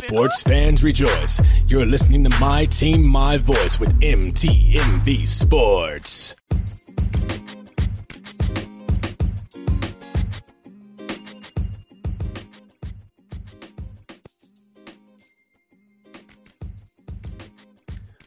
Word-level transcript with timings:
Sports 0.00 0.42
fans 0.42 0.82
rejoice. 0.82 1.42
You're 1.66 1.84
listening 1.84 2.24
to 2.24 2.30
My 2.40 2.64
Team, 2.64 3.06
My 3.06 3.36
Voice 3.36 3.78
with 3.78 4.00
MTMV 4.00 5.26
Sports. 5.26 6.34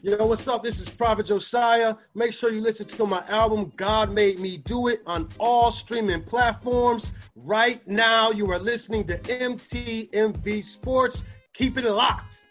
Yo, 0.04 0.26
what's 0.26 0.48
up? 0.50 0.62
This 0.62 0.80
is 0.80 0.90
Prafit 0.90 1.26
Josiah. 1.26 1.96
Make 2.14 2.34
sure 2.34 2.52
you 2.52 2.62
listen 2.62 2.86
to 2.86 3.08
my 3.08 3.24
album, 3.30 3.72
God 3.78 4.12
Made 4.12 4.38
Me 4.38 4.58
Do 4.58 4.90
It, 4.90 5.02
on 5.08 5.30
all 5.40 5.72
streaming 5.72 6.22
platforms. 6.24 7.14
Right 7.36 7.86
now, 7.88 8.30
you 8.30 8.52
are 8.52 8.60
listening 8.60 9.08
to 9.08 9.18
MTMV 9.18 10.64
Sports. 10.64 11.24
Keep 11.54 11.78
it 11.78 11.86
locked. 11.86 12.42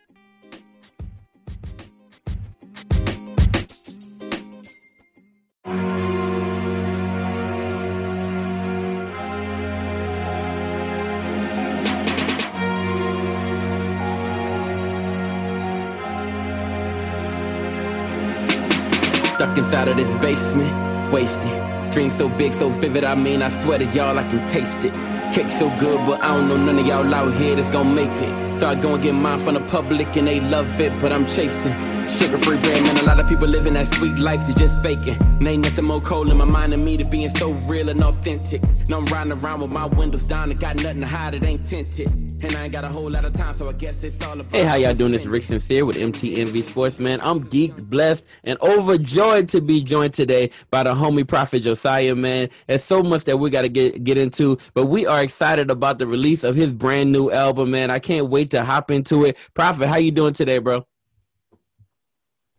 Stuck 19.34 19.58
inside 19.58 19.88
of 19.88 19.96
this 19.96 20.14
basement, 20.14 21.12
wasted. 21.12 21.42
Dream 21.90 22.12
so 22.12 22.28
big, 22.28 22.52
so 22.52 22.68
vivid, 22.68 23.02
I 23.02 23.16
mean, 23.16 23.42
I 23.42 23.48
swear 23.48 23.80
to 23.80 23.84
y'all, 23.86 24.16
I 24.16 24.28
can 24.28 24.46
taste 24.48 24.84
it. 24.84 25.11
Kick 25.32 25.48
so 25.48 25.70
good, 25.78 26.04
but 26.04 26.22
I 26.22 26.36
don't 26.36 26.48
know 26.48 26.58
none 26.58 26.78
of 26.78 26.86
y'all 26.86 27.14
out 27.14 27.32
here 27.34 27.56
that's 27.56 27.70
gonna 27.70 27.88
make 27.88 28.10
it. 28.10 28.60
So 28.60 28.68
I 28.68 28.74
go 28.74 28.92
and 28.94 29.02
get 29.02 29.12
mine 29.14 29.38
from 29.38 29.54
the 29.54 29.60
public 29.60 30.14
and 30.16 30.28
they 30.28 30.40
love 30.40 30.78
it, 30.78 30.92
but 31.00 31.10
I'm 31.10 31.24
chasing. 31.24 31.91
Sugar 32.08 32.38
free 32.38 32.58
bread, 32.58 32.82
man. 32.82 32.96
A 32.98 33.02
lot 33.02 33.20
of 33.20 33.28
people 33.28 33.48
living 33.48 33.74
that 33.74 33.86
sweet 33.94 34.16
life, 34.18 34.46
they 34.46 34.54
just 34.54 34.82
faking. 34.82 35.16
And 35.20 35.46
ain't 35.46 35.64
nothing 35.64 35.84
more 35.84 36.00
cold 36.00 36.30
in 36.30 36.36
my 36.36 36.44
mind 36.44 36.72
than 36.72 36.84
me 36.84 36.96
to 36.96 37.04
being 37.04 37.30
so 37.30 37.50
real 37.68 37.88
and 37.88 38.02
authentic. 38.02 38.62
And 38.62 38.94
I'm 38.94 39.04
riding 39.06 39.32
around 39.32 39.60
with 39.60 39.72
my 39.72 39.86
windows 39.86 40.24
down 40.24 40.50
and 40.50 40.58
got 40.58 40.76
nothing 40.76 41.00
to 41.00 41.06
hide, 41.06 41.34
it 41.34 41.44
ain't 41.44 41.64
tinted. 41.64 42.08
And 42.44 42.56
I 42.56 42.64
ain't 42.64 42.72
got 42.72 42.84
a 42.84 42.88
whole 42.88 43.08
lot 43.08 43.24
of 43.24 43.32
time, 43.34 43.54
so 43.54 43.68
I 43.68 43.72
guess 43.72 44.02
it's 44.02 44.20
all 44.24 44.32
about. 44.32 44.52
Hey, 44.52 44.64
how 44.64 44.74
y'all 44.74 44.94
doing? 44.94 45.14
It's 45.14 45.26
Rick 45.26 45.44
Sincere 45.44 45.86
with 45.86 45.96
MTMV 45.96 46.64
Sports, 46.64 46.98
man. 46.98 47.20
I'm 47.22 47.44
geeked, 47.44 47.88
blessed, 47.88 48.26
and 48.42 48.58
overjoyed 48.60 49.48
to 49.50 49.60
be 49.60 49.82
joined 49.82 50.14
today 50.14 50.50
by 50.70 50.82
the 50.82 50.94
homie 50.94 51.24
Prafit 51.24 51.62
Josiah, 51.62 52.16
man. 52.16 52.48
There's 52.66 52.82
so 52.82 53.02
much 53.02 53.24
that 53.24 53.36
we 53.36 53.48
got 53.48 53.62
to 53.62 53.68
get 53.68 54.02
get 54.02 54.18
into, 54.18 54.58
but 54.74 54.86
we 54.86 55.06
are 55.06 55.22
excited 55.22 55.70
about 55.70 55.98
the 55.98 56.06
release 56.06 56.42
of 56.42 56.56
his 56.56 56.72
brand 56.72 57.12
new 57.12 57.30
album, 57.30 57.70
man. 57.70 57.90
I 57.90 58.00
can't 58.00 58.28
wait 58.28 58.50
to 58.50 58.64
hop 58.64 58.90
into 58.90 59.24
it. 59.24 59.36
Prafit, 59.54 59.86
how 59.86 59.96
you 59.96 60.10
doing 60.10 60.34
today, 60.34 60.58
bro? 60.58 60.84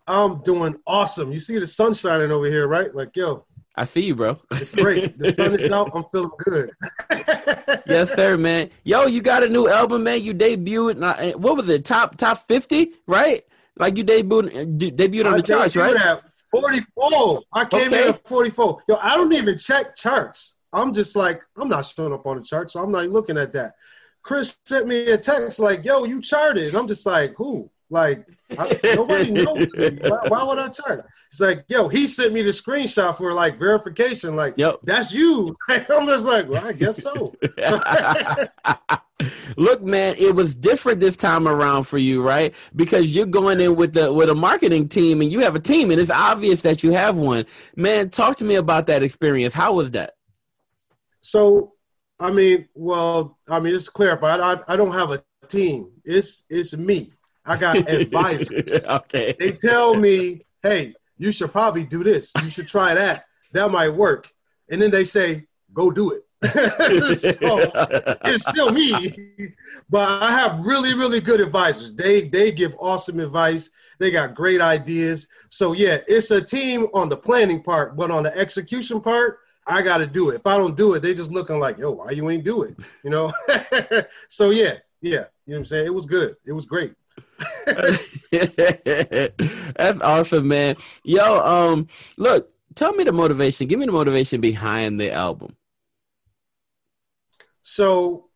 I'm 0.08 0.42
doing 0.44 0.76
awesome. 0.86 1.32
You 1.32 1.40
see 1.40 1.58
the 1.60 1.68
sun 1.68 1.94
shining 1.94 2.32
over 2.32 2.46
here, 2.48 2.68
right? 2.68 2.94
Like, 2.94 3.16
yo, 3.16 3.46
I 3.76 3.86
see 3.86 4.02
you, 4.02 4.16
bro. 4.16 4.40
it's 4.52 4.72
great. 4.72 5.18
The 5.18 5.34
sun 5.34 5.56
is 5.56 5.72
out. 5.72 5.92
I'm 5.96 6.04
feeling 6.12 6.30
good. 6.40 6.72
yes, 7.88 8.14
sir, 8.14 8.38
man. 8.38 8.70
Yo, 8.84 9.06
you 9.08 9.22
got 9.22 9.44
a 9.44 9.50
new 9.50 9.68
album, 9.68 10.04
man. 10.04 10.22
You 10.24 10.34
debuted. 10.34 11.02
uh, 11.02 11.38
What 11.38 11.56
was 11.58 11.70
it? 11.70 11.86
Top 11.86 12.18
top 12.18 12.38
fifty, 12.40 12.94
right? 13.08 13.44
Like 13.78 13.98
you 13.98 14.04
debuted 14.04 14.78
debuted 14.78 15.26
on 15.26 15.34
I 15.34 15.38
the 15.38 15.44
charts, 15.44 15.76
right? 15.76 15.96
At 15.96 16.22
44. 16.52 17.42
I 17.54 17.66
came 17.66 17.88
Okay. 17.88 18.04
in 18.10 18.14
at 18.14 18.28
44. 18.28 18.84
Yo, 18.88 18.96
I 19.02 19.16
don't 19.16 19.34
even 19.34 19.58
check 19.58 19.96
charts. 19.96 20.58
I'm 20.72 20.94
just 20.94 21.16
like, 21.16 21.42
I'm 21.58 21.68
not 21.70 21.86
showing 21.86 22.14
up 22.14 22.26
on 22.28 22.38
the 22.38 22.44
chart, 22.44 22.70
so 22.72 22.80
I'm 22.84 22.92
not 22.92 23.00
even 23.04 23.14
looking 23.14 23.38
at 23.38 23.54
that. 23.54 23.74
Chris 24.22 24.58
sent 24.66 24.88
me 24.88 25.08
a 25.08 25.18
text 25.18 25.60
like, 25.60 25.84
yo, 25.84 26.04
you 26.06 26.22
charted. 26.22 26.74
I'm 26.76 26.88
just 26.88 27.06
like, 27.06 27.34
who? 27.38 27.70
Like, 27.94 28.26
I, 28.58 28.80
nobody 28.96 29.30
knows. 29.32 29.72
me. 29.76 30.00
Why, 30.02 30.18
why 30.28 30.44
would 30.44 30.58
I 30.58 30.70
chart? 30.70 31.06
He's 31.32 31.40
like, 31.40 31.64
yo, 31.68 31.88
he 31.90 32.08
sent 32.08 32.34
me 32.34 32.42
the 32.42 32.50
screenshot 32.50 33.16
for 33.16 33.34
like 33.34 33.60
verification. 33.60 34.36
Like, 34.36 34.56
Yep. 34.58 34.80
that's 34.84 35.14
you. 35.14 35.56
I'm 35.70 36.08
just 36.08 36.26
like, 36.26 36.50
well, 36.50 36.66
I 36.66 36.74
guess 36.74 37.04
so. 37.04 37.34
Look, 39.58 39.84
man, 39.84 40.16
it 40.18 40.34
was 40.36 40.56
different 40.56 41.00
this 41.00 41.16
time 41.16 41.48
around 41.48 41.84
for 41.84 42.00
you, 42.00 42.24
right? 42.24 42.54
Because 42.76 43.16
you're 43.16 43.28
going 43.28 43.62
in 43.62 43.76
with 43.76 43.94
the 43.94 44.12
with 44.12 44.30
a 44.30 44.36
marketing 44.36 44.90
team, 44.90 45.22
and 45.22 45.32
you 45.32 45.40
have 45.42 45.56
a 45.56 45.60
team, 45.60 45.92
and 45.92 46.02
it's 46.02 46.10
obvious 46.10 46.64
that 46.64 46.84
you 46.84 46.92
have 46.94 47.16
one. 47.16 47.46
Man, 47.76 48.10
talk 48.10 48.38
to 48.38 48.44
me 48.46 48.56
about 48.56 48.88
that 48.88 49.04
experience. 49.04 49.54
How 49.54 49.74
was 49.74 49.92
that? 49.92 50.16
So, 51.22 51.74
I 52.20 52.32
mean, 52.32 52.68
well, 52.74 53.38
I 53.48 53.60
mean, 53.60 53.74
just 53.74 53.86
to 53.86 53.92
clarify, 53.94 54.36
I, 54.36 54.60
I 54.68 54.76
don't 54.76 54.94
have 54.94 55.12
a 55.12 55.24
team. 55.48 55.92
It's 56.04 56.44
it's 56.50 56.76
me. 56.76 57.13
I 57.46 57.58
got 57.58 57.78
advisors. 57.90 58.86
okay. 58.86 59.36
they 59.40 59.52
tell 59.52 59.96
me, 59.96 60.46
hey, 60.62 60.94
you 61.18 61.32
should 61.32 61.52
probably 61.52 61.84
do 61.84 62.04
this. 62.04 62.32
You 62.44 62.50
should 62.50 62.68
try 62.68 62.94
that. 62.94 63.26
That 63.54 63.72
might 63.72 63.90
work. 63.90 64.28
And 64.70 64.82
then 64.82 64.92
they 64.92 65.06
say, 65.06 65.46
go 65.74 65.92
do 65.92 66.12
it. 66.12 66.24
so 66.44 67.72
it's 68.26 68.46
still 68.46 68.72
me, 68.72 69.54
but 69.90 70.22
I 70.22 70.32
have 70.32 70.66
really, 70.66 70.94
really 70.94 71.22
good 71.22 71.40
advisors. 71.40 71.94
They 71.94 72.28
they 72.28 72.52
give 72.52 72.76
awesome 72.80 73.22
advice. 73.22 73.70
They 74.00 74.12
got 74.12 74.36
great 74.36 74.60
ideas. 74.60 75.30
So 75.50 75.72
yeah, 75.72 76.00
it's 76.06 76.32
a 76.32 76.42
team 76.42 76.88
on 76.94 77.08
the 77.08 77.16
planning 77.16 77.64
part, 77.64 77.96
but 77.96 78.12
on 78.12 78.24
the 78.24 78.38
execution 78.38 79.00
part, 79.00 79.40
I 79.68 79.82
got 79.82 80.00
to 80.00 80.08
do 80.08 80.32
it. 80.32 80.36
If 80.36 80.46
I 80.46 80.58
don't 80.58 80.76
do 80.76 80.96
it, 80.96 81.00
they 81.00 81.14
just 81.14 81.32
looking 81.32 81.60
like, 81.60 81.78
yo, 81.78 81.92
why 81.92 82.12
you 82.12 82.30
ain't 82.30 82.44
do 82.44 82.64
it? 82.64 82.76
You 83.04 83.10
know. 83.10 83.32
so 84.28 84.50
yeah, 84.50 84.80
yeah, 85.02 85.26
you 85.46 85.54
know 85.54 85.58
what 85.58 85.60
I'm 85.60 85.66
saying. 85.66 85.86
It 85.86 85.94
was 85.94 86.06
good. 86.06 86.36
It 86.46 86.54
was 86.54 86.66
great. 86.66 86.94
That's 89.76 90.02
awesome, 90.02 90.48
man. 90.48 90.76
Yo, 91.04 91.40
um, 91.46 91.88
look, 92.18 92.52
tell 92.76 92.94
me 92.94 93.04
the 93.04 93.12
motivation. 93.12 93.68
Give 93.68 93.80
me 93.80 93.86
the 93.86 93.92
motivation 93.92 94.42
behind 94.42 95.00
the 95.00 95.12
album. 95.12 95.56
So 97.62 98.30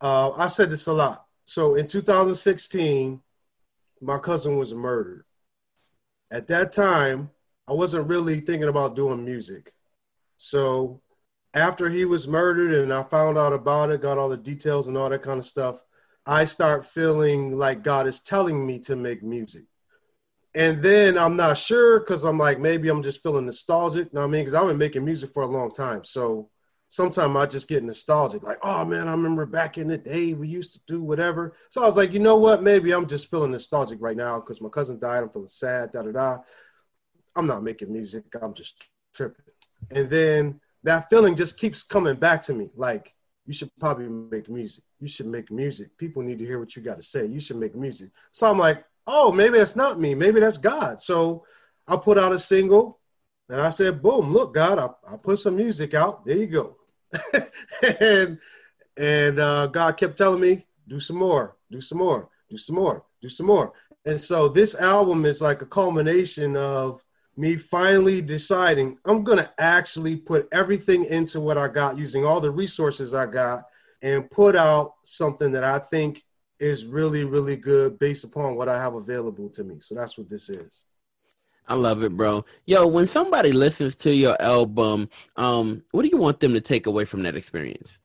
uh, 0.00 0.30
I 0.30 0.48
said 0.48 0.70
this 0.70 0.86
a 0.86 0.92
lot. 0.92 1.26
So 1.44 1.76
in 1.76 1.86
2016, 1.86 3.20
my 4.00 4.18
cousin 4.18 4.56
was 4.56 4.74
murdered. 4.74 5.24
At 6.30 6.48
that 6.48 6.72
time, 6.72 7.30
I 7.68 7.72
wasn't 7.72 8.08
really 8.08 8.40
thinking 8.40 8.68
about 8.68 8.96
doing 8.96 9.24
music. 9.24 9.72
So 10.36 11.00
after 11.56 11.88
he 11.88 12.04
was 12.04 12.28
murdered 12.28 12.74
and 12.74 12.92
I 12.92 13.02
found 13.02 13.38
out 13.38 13.54
about 13.54 13.90
it, 13.90 14.02
got 14.02 14.18
all 14.18 14.28
the 14.28 14.36
details 14.36 14.88
and 14.88 14.96
all 14.96 15.08
that 15.08 15.22
kind 15.22 15.40
of 15.40 15.46
stuff, 15.46 15.82
I 16.26 16.44
start 16.44 16.84
feeling 16.84 17.52
like 17.52 17.82
God 17.82 18.06
is 18.06 18.20
telling 18.20 18.66
me 18.66 18.78
to 18.80 18.94
make 18.94 19.22
music. 19.22 19.64
And 20.54 20.82
then 20.82 21.16
I'm 21.16 21.34
not 21.34 21.56
sure 21.56 22.00
because 22.00 22.24
I'm 22.24 22.36
like, 22.36 22.60
maybe 22.60 22.90
I'm 22.90 23.02
just 23.02 23.22
feeling 23.22 23.46
nostalgic. 23.46 24.04
You 24.04 24.10
know 24.12 24.20
what 24.20 24.26
I 24.28 24.30
mean? 24.30 24.44
Because 24.44 24.54
I've 24.54 24.66
been 24.66 24.76
making 24.76 25.04
music 25.04 25.32
for 25.32 25.44
a 25.44 25.48
long 25.48 25.72
time. 25.72 26.04
So 26.04 26.50
sometimes 26.88 27.34
I 27.34 27.46
just 27.46 27.68
get 27.68 27.82
nostalgic, 27.82 28.42
like, 28.42 28.58
oh 28.62 28.84
man, 28.84 29.08
I 29.08 29.12
remember 29.12 29.46
back 29.46 29.78
in 29.78 29.88
the 29.88 29.98
day 29.98 30.34
we 30.34 30.48
used 30.48 30.74
to 30.74 30.80
do 30.86 31.02
whatever. 31.02 31.54
So 31.70 31.82
I 31.82 31.86
was 31.86 31.96
like, 31.96 32.12
you 32.12 32.20
know 32.20 32.36
what? 32.36 32.62
Maybe 32.62 32.92
I'm 32.92 33.06
just 33.06 33.30
feeling 33.30 33.50
nostalgic 33.50 33.98
right 34.02 34.16
now 34.16 34.40
because 34.40 34.60
my 34.60 34.68
cousin 34.68 34.98
died. 34.98 35.22
I'm 35.22 35.30
feeling 35.30 35.48
sad, 35.48 35.92
da 35.92 36.02
da 36.02 36.12
da. 36.12 36.38
I'm 37.34 37.46
not 37.46 37.62
making 37.62 37.92
music. 37.92 38.24
I'm 38.42 38.52
just 38.52 38.88
tripping. 39.14 39.44
And 39.90 40.10
then 40.10 40.60
that 40.86 41.10
feeling 41.10 41.34
just 41.34 41.58
keeps 41.58 41.82
coming 41.82 42.14
back 42.14 42.40
to 42.42 42.54
me. 42.54 42.70
Like, 42.76 43.12
you 43.44 43.52
should 43.52 43.70
probably 43.78 44.08
make 44.08 44.48
music. 44.48 44.84
You 45.00 45.08
should 45.08 45.26
make 45.26 45.50
music. 45.50 45.96
People 45.98 46.22
need 46.22 46.38
to 46.38 46.46
hear 46.46 46.60
what 46.60 46.76
you 46.76 46.82
got 46.82 46.96
to 46.96 47.02
say. 47.02 47.26
You 47.26 47.40
should 47.40 47.56
make 47.56 47.74
music. 47.74 48.10
So 48.30 48.46
I'm 48.46 48.58
like, 48.58 48.84
oh, 49.06 49.32
maybe 49.32 49.58
that's 49.58 49.76
not 49.76 50.00
me. 50.00 50.14
Maybe 50.14 50.38
that's 50.40 50.56
God. 50.56 51.02
So 51.02 51.44
I 51.88 51.96
put 51.96 52.18
out 52.18 52.32
a 52.32 52.38
single 52.38 53.00
and 53.48 53.60
I 53.60 53.70
said, 53.70 54.00
boom, 54.00 54.32
look, 54.32 54.54
God, 54.54 54.78
I, 54.78 55.12
I 55.12 55.16
put 55.16 55.40
some 55.40 55.56
music 55.56 55.94
out. 55.94 56.24
There 56.24 56.36
you 56.36 56.46
go. 56.46 56.76
and 58.00 58.38
and 58.96 59.38
uh, 59.38 59.66
God 59.66 59.96
kept 59.96 60.16
telling 60.16 60.40
me, 60.40 60.66
do 60.88 61.00
some 61.00 61.16
more, 61.16 61.56
do 61.70 61.80
some 61.80 61.98
more, 61.98 62.28
do 62.48 62.56
some 62.56 62.76
more, 62.76 63.04
do 63.20 63.28
some 63.28 63.46
more. 63.46 63.72
And 64.04 64.18
so 64.20 64.48
this 64.48 64.76
album 64.76 65.24
is 65.24 65.42
like 65.42 65.62
a 65.62 65.66
culmination 65.66 66.56
of 66.56 67.04
me 67.36 67.56
finally 67.56 68.22
deciding 68.22 68.98
I'm 69.04 69.22
going 69.22 69.38
to 69.38 69.52
actually 69.58 70.16
put 70.16 70.48
everything 70.52 71.04
into 71.04 71.40
what 71.40 71.58
I 71.58 71.68
got 71.68 71.98
using 71.98 72.24
all 72.24 72.40
the 72.40 72.50
resources 72.50 73.12
I 73.12 73.26
got 73.26 73.64
and 74.02 74.30
put 74.30 74.56
out 74.56 74.94
something 75.04 75.52
that 75.52 75.64
I 75.64 75.78
think 75.78 76.22
is 76.58 76.86
really, 76.86 77.24
really 77.24 77.56
good 77.56 77.98
based 77.98 78.24
upon 78.24 78.56
what 78.56 78.68
I 78.68 78.80
have 78.80 78.94
available 78.94 79.50
to 79.50 79.64
me. 79.64 79.76
So 79.80 79.94
that's 79.94 80.16
what 80.16 80.30
this 80.30 80.48
is. 80.48 80.82
I 81.68 81.74
love 81.74 82.02
it, 82.02 82.16
bro. 82.16 82.44
Yo, 82.64 82.86
when 82.86 83.06
somebody 83.06 83.52
listens 83.52 83.96
to 83.96 84.14
your 84.14 84.40
album, 84.40 85.10
um, 85.36 85.82
what 85.90 86.02
do 86.02 86.08
you 86.08 86.16
want 86.16 86.40
them 86.40 86.54
to 86.54 86.60
take 86.60 86.86
away 86.86 87.04
from 87.04 87.24
that 87.24 87.36
experience? 87.36 87.98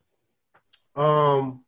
Um, 0.95 1.63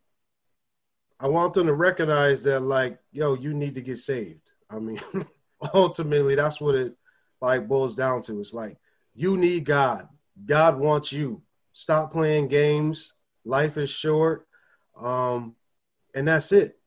I 1.19 1.27
want 1.27 1.53
them 1.53 1.67
to 1.67 1.73
recognize 1.73 2.43
that, 2.43 2.61
like, 2.61 2.97
yo, 3.11 3.35
you 3.35 3.53
need 3.53 3.75
to 3.75 3.81
get 3.81 3.99
saved. 3.99 4.51
I 4.69 4.79
mean, 4.79 4.99
ultimately, 5.73 6.35
that's 6.35 6.59
what 6.59 6.75
it 6.75 6.97
like 7.43 7.67
boils 7.67 7.95
down 7.95 8.21
to. 8.23 8.39
It's 8.39 8.53
like 8.53 8.77
you 9.13 9.37
need 9.37 9.65
God. 9.65 10.07
God 10.45 10.79
wants 10.79 11.11
you. 11.11 11.41
Stop 11.73 12.13
playing 12.13 12.47
games. 12.47 13.13
Life 13.45 13.77
is 13.77 13.89
short. 13.89 14.47
Um, 14.99 15.55
and 16.15 16.27
that's 16.27 16.51
it. 16.51 16.79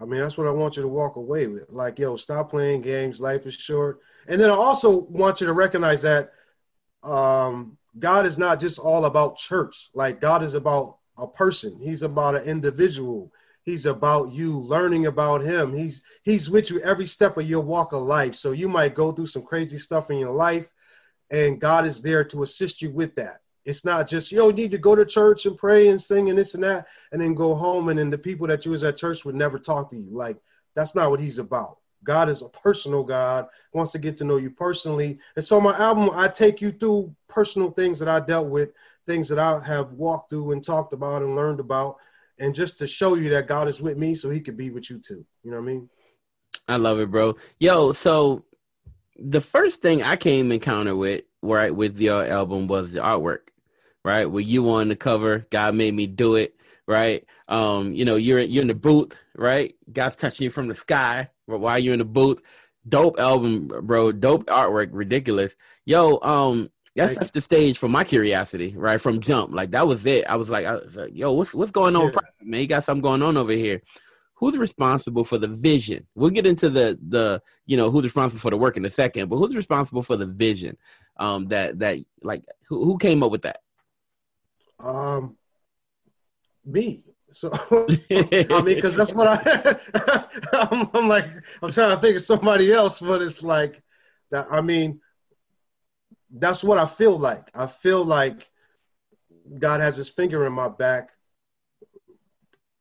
I 0.00 0.06
mean, 0.06 0.20
that's 0.20 0.38
what 0.38 0.46
I 0.46 0.52
want 0.52 0.76
you 0.76 0.82
to 0.82 0.88
walk 0.88 1.16
away 1.16 1.46
with. 1.46 1.66
Like, 1.68 1.98
yo, 1.98 2.16
stop 2.16 2.50
playing 2.50 2.80
games. 2.80 3.20
Life 3.20 3.44
is 3.44 3.54
short. 3.54 4.00
And 4.26 4.40
then 4.40 4.48
I 4.48 4.54
also 4.54 5.00
want 5.00 5.40
you 5.40 5.46
to 5.46 5.52
recognize 5.52 6.00
that 6.02 6.32
um, 7.02 7.76
God 7.98 8.24
is 8.24 8.38
not 8.38 8.58
just 8.58 8.78
all 8.78 9.04
about 9.04 9.36
church. 9.36 9.90
Like, 9.92 10.20
God 10.20 10.42
is 10.42 10.54
about 10.54 10.96
a 11.18 11.26
person. 11.26 11.78
He's 11.78 12.02
about 12.02 12.36
an 12.36 12.44
individual. 12.44 13.30
He's 13.70 13.86
about 13.86 14.32
you 14.32 14.58
learning 14.58 15.06
about 15.06 15.42
him. 15.42 15.72
He's 15.72 16.02
he's 16.24 16.50
with 16.50 16.70
you 16.70 16.80
every 16.80 17.06
step 17.06 17.36
of 17.36 17.48
your 17.48 17.60
walk 17.60 17.92
of 17.92 18.02
life. 18.02 18.34
So 18.34 18.50
you 18.50 18.68
might 18.68 18.96
go 18.96 19.12
through 19.12 19.28
some 19.28 19.42
crazy 19.42 19.78
stuff 19.78 20.10
in 20.10 20.18
your 20.18 20.32
life, 20.32 20.68
and 21.30 21.60
God 21.60 21.86
is 21.86 22.02
there 22.02 22.24
to 22.24 22.42
assist 22.42 22.82
you 22.82 22.90
with 22.90 23.14
that. 23.14 23.42
It's 23.64 23.84
not 23.84 24.08
just 24.08 24.32
yo 24.32 24.50
need 24.50 24.72
to 24.72 24.78
go 24.78 24.96
to 24.96 25.06
church 25.06 25.46
and 25.46 25.56
pray 25.56 25.90
and 25.90 26.02
sing 26.02 26.30
and 26.30 26.38
this 26.38 26.54
and 26.54 26.64
that, 26.64 26.88
and 27.12 27.22
then 27.22 27.32
go 27.32 27.54
home 27.54 27.90
and 27.90 27.98
then 28.00 28.10
the 28.10 28.18
people 28.18 28.48
that 28.48 28.64
you 28.64 28.72
was 28.72 28.82
at 28.82 28.96
church 28.96 29.24
would 29.24 29.36
never 29.36 29.56
talk 29.56 29.88
to 29.90 29.96
you. 29.96 30.08
Like 30.10 30.36
that's 30.74 30.96
not 30.96 31.10
what 31.12 31.20
He's 31.20 31.38
about. 31.38 31.78
God 32.02 32.28
is 32.28 32.42
a 32.42 32.48
personal 32.48 33.04
God, 33.04 33.46
wants 33.72 33.92
to 33.92 34.00
get 34.00 34.16
to 34.16 34.24
know 34.24 34.38
you 34.38 34.50
personally. 34.50 35.20
And 35.36 35.44
so 35.44 35.60
my 35.60 35.78
album, 35.78 36.10
I 36.12 36.26
take 36.26 36.60
you 36.60 36.72
through 36.72 37.14
personal 37.28 37.70
things 37.70 38.00
that 38.00 38.08
I 38.08 38.18
dealt 38.18 38.48
with, 38.48 38.70
things 39.06 39.28
that 39.28 39.38
I 39.38 39.62
have 39.62 39.92
walked 39.92 40.30
through 40.30 40.50
and 40.50 40.64
talked 40.64 40.92
about 40.92 41.22
and 41.22 41.36
learned 41.36 41.60
about, 41.60 41.98
and 42.40 42.54
just 42.54 42.78
to 42.78 42.86
show 42.86 43.14
you 43.14 43.30
that 43.30 43.46
God 43.46 43.68
is 43.68 43.80
with 43.80 43.96
me, 43.96 44.14
so 44.14 44.30
He 44.30 44.40
could 44.40 44.56
be 44.56 44.70
with 44.70 44.90
you 44.90 44.98
too. 44.98 45.24
You 45.44 45.50
know 45.50 45.58
what 45.58 45.64
I 45.64 45.66
mean? 45.66 45.90
I 46.66 46.76
love 46.76 46.98
it, 46.98 47.10
bro. 47.10 47.36
Yo, 47.58 47.92
so 47.92 48.44
the 49.16 49.40
first 49.40 49.82
thing 49.82 50.02
I 50.02 50.16
came 50.16 50.50
encounter 50.50 50.96
with 50.96 51.24
right 51.42 51.74
with 51.74 51.98
your 51.98 52.24
album 52.24 52.66
was 52.66 52.92
the 52.92 53.00
artwork, 53.00 53.48
right? 54.04 54.26
With 54.26 54.46
you 54.46 54.68
on 54.70 54.88
the 54.88 54.96
cover, 54.96 55.46
God 55.50 55.74
made 55.74 55.94
me 55.94 56.06
do 56.06 56.34
it, 56.36 56.54
right? 56.88 57.24
Um, 57.48 57.92
you 57.92 58.04
know, 58.04 58.16
you're 58.16 58.40
you're 58.40 58.62
in 58.62 58.68
the 58.68 58.74
booth, 58.74 59.16
right? 59.36 59.74
God's 59.92 60.16
touching 60.16 60.44
you 60.44 60.50
from 60.50 60.68
the 60.68 60.74
sky 60.74 61.30
while 61.46 61.78
you're 61.78 61.94
in 61.94 61.98
the 61.98 62.04
booth. 62.04 62.40
Dope 62.88 63.18
album, 63.18 63.70
bro. 63.82 64.10
Dope 64.12 64.46
artwork, 64.46 64.88
ridiculous. 64.92 65.54
Yo, 65.84 66.18
um, 66.22 66.70
that 66.96 67.14
sets 67.14 67.30
the 67.30 67.40
stage 67.40 67.78
for 67.78 67.88
my 67.88 68.04
curiosity, 68.04 68.74
right? 68.76 69.00
From 69.00 69.20
jump, 69.20 69.54
like 69.54 69.70
that 69.72 69.86
was 69.86 70.04
it. 70.06 70.24
I 70.26 70.36
was 70.36 70.50
like, 70.50 70.66
I 70.66 70.74
was 70.74 70.96
like 70.96 71.14
yo, 71.14 71.32
what's 71.32 71.54
what's 71.54 71.70
going 71.70 71.96
on, 71.96 72.12
yeah. 72.12 72.20
man? 72.42 72.60
You 72.60 72.66
got 72.66 72.84
something 72.84 73.02
going 73.02 73.22
on 73.22 73.36
over 73.36 73.52
here 73.52 73.82
who's 74.40 74.56
responsible 74.56 75.22
for 75.22 75.38
the 75.38 75.46
vision? 75.46 76.06
We'll 76.14 76.30
get 76.30 76.46
into 76.46 76.70
the 76.70 76.98
the 77.06 77.42
you 77.66 77.76
know 77.76 77.90
who's 77.90 78.04
responsible 78.04 78.40
for 78.40 78.50
the 78.50 78.56
work 78.56 78.76
in 78.76 78.84
a 78.84 78.90
second, 78.90 79.28
but 79.28 79.36
who's 79.36 79.54
responsible 79.54 80.02
for 80.02 80.16
the 80.16 80.26
vision? 80.26 80.76
Um, 81.18 81.48
that 81.48 81.78
that 81.78 81.98
like 82.22 82.44
who 82.68 82.84
who 82.84 82.98
came 82.98 83.22
up 83.22 83.30
with 83.30 83.42
that? 83.42 83.60
Um, 84.80 85.36
me. 86.64 87.04
So 87.32 87.50
I 87.70 88.62
mean, 88.62 88.74
because 88.74 88.96
that's 88.96 89.12
what 89.12 89.28
I 89.28 89.78
I'm, 90.52 90.90
I'm 90.94 91.08
like 91.08 91.26
I'm 91.62 91.70
trying 91.70 91.94
to 91.94 92.02
think 92.02 92.16
of 92.16 92.22
somebody 92.22 92.72
else, 92.72 92.98
but 92.98 93.22
it's 93.22 93.42
like 93.42 93.82
that. 94.30 94.46
I 94.50 94.62
mean, 94.62 95.00
that's 96.32 96.62
what 96.62 96.78
I 96.78 96.86
feel 96.86 97.18
like. 97.18 97.48
I 97.54 97.66
feel 97.66 98.04
like 98.04 98.50
God 99.58 99.80
has 99.80 99.96
His 99.96 100.08
finger 100.08 100.46
in 100.46 100.52
my 100.52 100.68
back, 100.68 101.10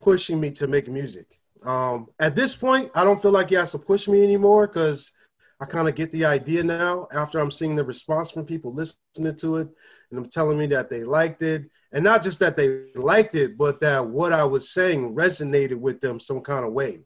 pushing 0.02 0.40
me 0.40 0.52
to 0.52 0.68
make 0.68 0.88
music. 0.88 1.40
Um, 1.64 2.08
at 2.20 2.36
this 2.36 2.56
point, 2.56 2.92
I 2.96 3.04
don't 3.04 3.22
feel 3.22 3.32
like 3.32 3.50
he 3.50 3.56
has 3.56 3.72
to 3.72 3.80
push 3.80 4.08
me 4.08 4.24
anymore 4.24 4.68
because 4.68 5.12
I 5.60 5.66
kind 5.66 5.90
of 5.90 5.96
get 5.96 6.12
the 6.12 6.26
idea 6.26 6.64
now 6.64 7.08
after 7.14 7.40
I'm 7.40 7.52
seeing 7.52 7.76
the 7.76 7.84
response 7.84 8.32
from 8.32 8.46
people 8.46 8.74
listening 8.74 9.36
to 9.36 9.58
it 9.58 9.68
and 10.10 10.20
I'm 10.20 10.30
telling 10.30 10.58
me 10.58 10.68
that 10.68 10.90
they 10.90 11.04
liked 11.04 11.44
it. 11.44 11.70
And 11.92 12.04
not 12.04 12.24
just 12.24 12.40
that 12.40 12.56
they 12.56 12.86
liked 12.96 13.36
it, 13.36 13.58
but 13.58 13.82
that 13.82 14.08
what 14.08 14.32
I 14.32 14.44
was 14.44 14.74
saying 14.74 15.16
resonated 15.16 15.76
with 15.76 16.00
them 16.02 16.20
some 16.20 16.42
kind 16.42 16.66
of 16.66 16.72
way. 16.72 17.00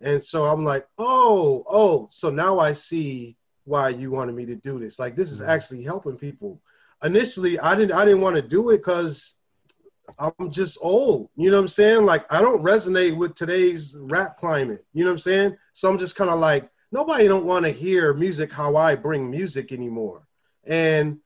And 0.00 0.22
so 0.22 0.44
I'm 0.44 0.64
like, 0.64 0.86
oh, 0.96 1.64
oh, 1.68 2.08
so 2.10 2.30
now 2.30 2.58
I 2.58 2.72
see 2.72 3.36
why 3.68 3.90
you 3.90 4.10
wanted 4.10 4.34
me 4.34 4.46
to 4.46 4.56
do 4.56 4.78
this. 4.78 4.98
Like 4.98 5.14
this 5.14 5.30
is 5.30 5.40
mm-hmm. 5.40 5.50
actually 5.50 5.82
helping 5.82 6.16
people. 6.16 6.60
Initially, 7.04 7.60
I 7.60 7.74
didn't 7.76 7.92
I 7.92 8.04
didn't 8.04 8.22
want 8.22 8.36
to 8.36 8.42
do 8.42 8.70
it 8.70 8.78
because 8.78 9.34
I'm 10.18 10.50
just 10.50 10.78
old. 10.80 11.28
You 11.36 11.50
know 11.50 11.56
what 11.56 11.62
I'm 11.62 11.68
saying? 11.68 12.04
Like 12.04 12.32
I 12.32 12.40
don't 12.40 12.64
resonate 12.64 13.16
with 13.16 13.34
today's 13.34 13.94
rap 13.98 14.36
climate. 14.36 14.84
You 14.94 15.04
know 15.04 15.10
what 15.10 15.14
I'm 15.14 15.18
saying? 15.18 15.56
So 15.74 15.88
I'm 15.88 15.98
just 15.98 16.16
kind 16.16 16.30
of 16.30 16.40
like 16.40 16.70
nobody 16.90 17.28
don't 17.28 17.44
want 17.44 17.64
to 17.66 17.70
hear 17.70 18.14
music 18.14 18.52
how 18.52 18.76
I 18.76 18.94
bring 18.94 19.30
music 19.30 19.72
anymore. 19.72 20.22
And 20.66 21.18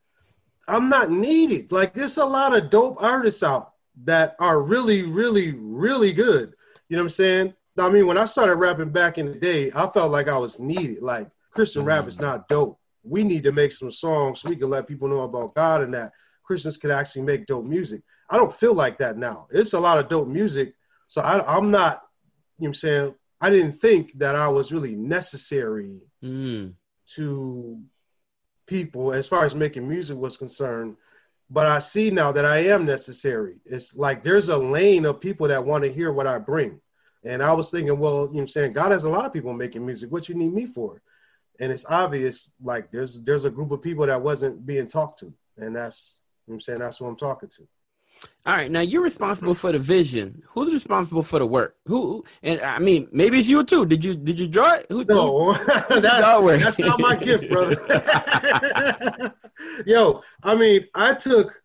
I'm 0.68 0.88
not 0.88 1.10
needed. 1.10 1.72
Like 1.72 1.94
there's 1.94 2.18
a 2.18 2.24
lot 2.24 2.56
of 2.56 2.70
dope 2.70 3.02
artists 3.02 3.42
out 3.42 3.72
that 4.04 4.36
are 4.38 4.62
really, 4.62 5.04
really, 5.04 5.52
really 5.52 6.12
good. 6.12 6.54
You 6.88 6.96
know 6.96 7.02
what 7.02 7.06
I'm 7.06 7.10
saying? 7.10 7.54
I 7.78 7.88
mean, 7.88 8.06
when 8.06 8.18
I 8.18 8.26
started 8.26 8.56
rapping 8.56 8.90
back 8.90 9.16
in 9.16 9.26
the 9.26 9.34
day, 9.34 9.70
I 9.74 9.86
felt 9.88 10.12
like 10.12 10.28
I 10.28 10.36
was 10.36 10.58
needed. 10.58 11.02
Like 11.02 11.28
Christian 11.52 11.84
rap 11.84 12.08
is 12.08 12.20
not 12.20 12.48
dope. 12.48 12.78
We 13.04 13.24
need 13.24 13.44
to 13.44 13.52
make 13.52 13.72
some 13.72 13.90
songs 13.90 14.40
so 14.40 14.48
we 14.48 14.56
can 14.56 14.70
let 14.70 14.86
people 14.86 15.08
know 15.08 15.22
about 15.22 15.54
God 15.54 15.82
and 15.82 15.92
that 15.94 16.12
Christians 16.44 16.76
could 16.76 16.90
actually 16.90 17.22
make 17.22 17.46
dope 17.46 17.64
music. 17.64 18.02
I 18.30 18.36
don't 18.36 18.52
feel 18.52 18.74
like 18.74 18.98
that 18.98 19.18
now. 19.18 19.46
It's 19.50 19.74
a 19.74 19.80
lot 19.80 19.98
of 19.98 20.08
dope 20.08 20.28
music. 20.28 20.74
So 21.08 21.20
I, 21.20 21.56
am 21.56 21.70
not, 21.70 22.02
you 22.58 22.64
know 22.64 22.66
what 22.66 22.68
I'm 22.68 22.74
saying? 22.74 23.14
I 23.40 23.50
didn't 23.50 23.72
think 23.72 24.18
that 24.18 24.34
I 24.34 24.48
was 24.48 24.72
really 24.72 24.94
necessary 24.94 26.00
mm. 26.22 26.72
to 27.14 27.80
people 28.66 29.12
as 29.12 29.28
far 29.28 29.44
as 29.44 29.54
making 29.54 29.88
music 29.88 30.16
was 30.16 30.36
concerned. 30.36 30.96
But 31.50 31.66
I 31.66 31.80
see 31.80 32.10
now 32.10 32.32
that 32.32 32.46
I 32.46 32.58
am 32.58 32.86
necessary. 32.86 33.56
It's 33.66 33.94
like 33.94 34.22
there's 34.22 34.48
a 34.48 34.56
lane 34.56 35.04
of 35.04 35.20
people 35.20 35.48
that 35.48 35.64
want 35.64 35.84
to 35.84 35.92
hear 35.92 36.12
what 36.12 36.26
I 36.26 36.38
bring. 36.38 36.80
And 37.24 37.42
I 37.42 37.52
was 37.52 37.70
thinking, 37.70 37.98
well, 37.98 38.12
you 38.12 38.18
know 38.18 38.30
what 38.32 38.40
I'm 38.40 38.48
saying? 38.48 38.72
God 38.72 38.92
has 38.92 39.04
a 39.04 39.10
lot 39.10 39.26
of 39.26 39.32
people 39.32 39.52
making 39.52 39.84
music. 39.84 40.10
What 40.10 40.28
you 40.28 40.34
need 40.34 40.52
me 40.54 40.66
for? 40.66 41.02
And 41.62 41.70
it's 41.70 41.86
obvious 41.88 42.50
like 42.60 42.90
there's 42.90 43.22
there's 43.22 43.44
a 43.44 43.50
group 43.50 43.70
of 43.70 43.80
people 43.80 44.04
that 44.04 44.20
wasn't 44.20 44.66
being 44.66 44.88
talked 44.88 45.20
to. 45.20 45.32
And 45.58 45.76
that's 45.76 46.18
you 46.46 46.52
know 46.52 46.56
I'm 46.56 46.60
saying 46.60 46.80
that's 46.80 47.00
what 47.00 47.08
I'm 47.08 47.16
talking 47.16 47.48
to. 47.50 47.68
All 48.44 48.54
right, 48.56 48.68
now 48.68 48.80
you're 48.80 49.02
responsible 49.02 49.54
for 49.54 49.70
the 49.70 49.78
vision. 49.78 50.42
Who's 50.48 50.74
responsible 50.74 51.22
for 51.22 51.38
the 51.38 51.46
work? 51.46 51.76
Who? 51.86 52.24
And 52.42 52.60
I 52.60 52.80
mean, 52.80 53.06
maybe 53.12 53.38
it's 53.38 53.48
you 53.48 53.62
too. 53.62 53.86
Did 53.86 54.04
you 54.04 54.16
did 54.16 54.40
you 54.40 54.48
draw 54.48 54.74
it? 54.74 54.86
Who, 54.88 55.04
no, 55.04 55.52
who, 55.52 55.64
that's, 56.00 56.64
that's 56.64 56.78
not 56.80 56.98
my 56.98 57.14
gift, 57.14 57.48
brother. 57.48 59.32
yo, 59.86 60.22
I 60.42 60.56
mean, 60.56 60.88
I 60.96 61.14
took, 61.14 61.62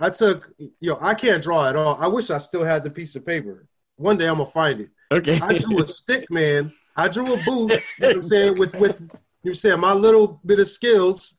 I 0.00 0.08
took, 0.08 0.50
yo, 0.80 0.96
I 1.02 1.12
can't 1.12 1.42
draw 1.42 1.68
at 1.68 1.76
all. 1.76 1.96
I 2.00 2.06
wish 2.06 2.30
I 2.30 2.38
still 2.38 2.64
had 2.64 2.82
the 2.82 2.90
piece 2.90 3.14
of 3.14 3.26
paper. 3.26 3.66
One 3.96 4.16
day 4.16 4.26
I'm 4.26 4.38
gonna 4.38 4.46
find 4.46 4.80
it. 4.80 4.90
Okay. 5.12 5.38
I 5.38 5.58
drew 5.58 5.82
a 5.82 5.86
stick 5.86 6.30
man. 6.30 6.72
I 6.96 7.08
drew 7.08 7.34
a 7.34 7.36
booth. 7.44 7.72
You 7.72 7.76
know 7.98 8.08
what 8.08 8.16
I'm 8.16 8.22
saying 8.22 8.58
with 8.58 8.74
with 8.78 9.14
you 9.44 9.54
saying 9.54 9.80
my 9.80 9.92
little 9.92 10.40
bit 10.44 10.58
of 10.58 10.68
skills. 10.68 11.36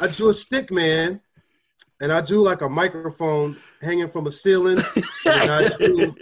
I 0.00 0.06
drew 0.06 0.28
a 0.28 0.34
stick 0.34 0.70
man 0.70 1.20
and 2.00 2.12
I 2.12 2.20
drew 2.20 2.42
like 2.42 2.62
a 2.62 2.68
microphone 2.68 3.56
hanging 3.82 4.08
from 4.08 4.26
a 4.26 4.32
ceiling, 4.32 4.78
and 5.26 5.50
I 5.50 5.68
drew 5.68 6.14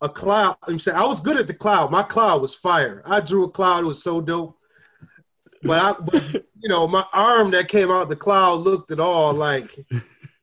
a 0.00 0.08
cloud. 0.08 0.56
I'm 0.66 0.78
saying 0.78 0.96
I 0.96 1.06
was 1.06 1.20
good 1.20 1.36
at 1.36 1.46
the 1.46 1.54
cloud. 1.54 1.90
My 1.90 2.02
cloud 2.02 2.40
was 2.40 2.54
fire. 2.54 3.02
I 3.06 3.20
drew 3.20 3.44
a 3.44 3.50
cloud. 3.50 3.84
It 3.84 3.86
was 3.86 4.02
so 4.02 4.20
dope. 4.20 4.56
But 5.62 5.82
I, 5.82 6.00
but, 6.00 6.32
you 6.32 6.68
know, 6.68 6.88
my 6.88 7.04
arm 7.12 7.50
that 7.50 7.68
came 7.68 7.90
out 7.90 8.08
the 8.08 8.16
cloud 8.16 8.60
looked 8.60 8.90
at 8.90 9.00
all 9.00 9.34
like 9.34 9.78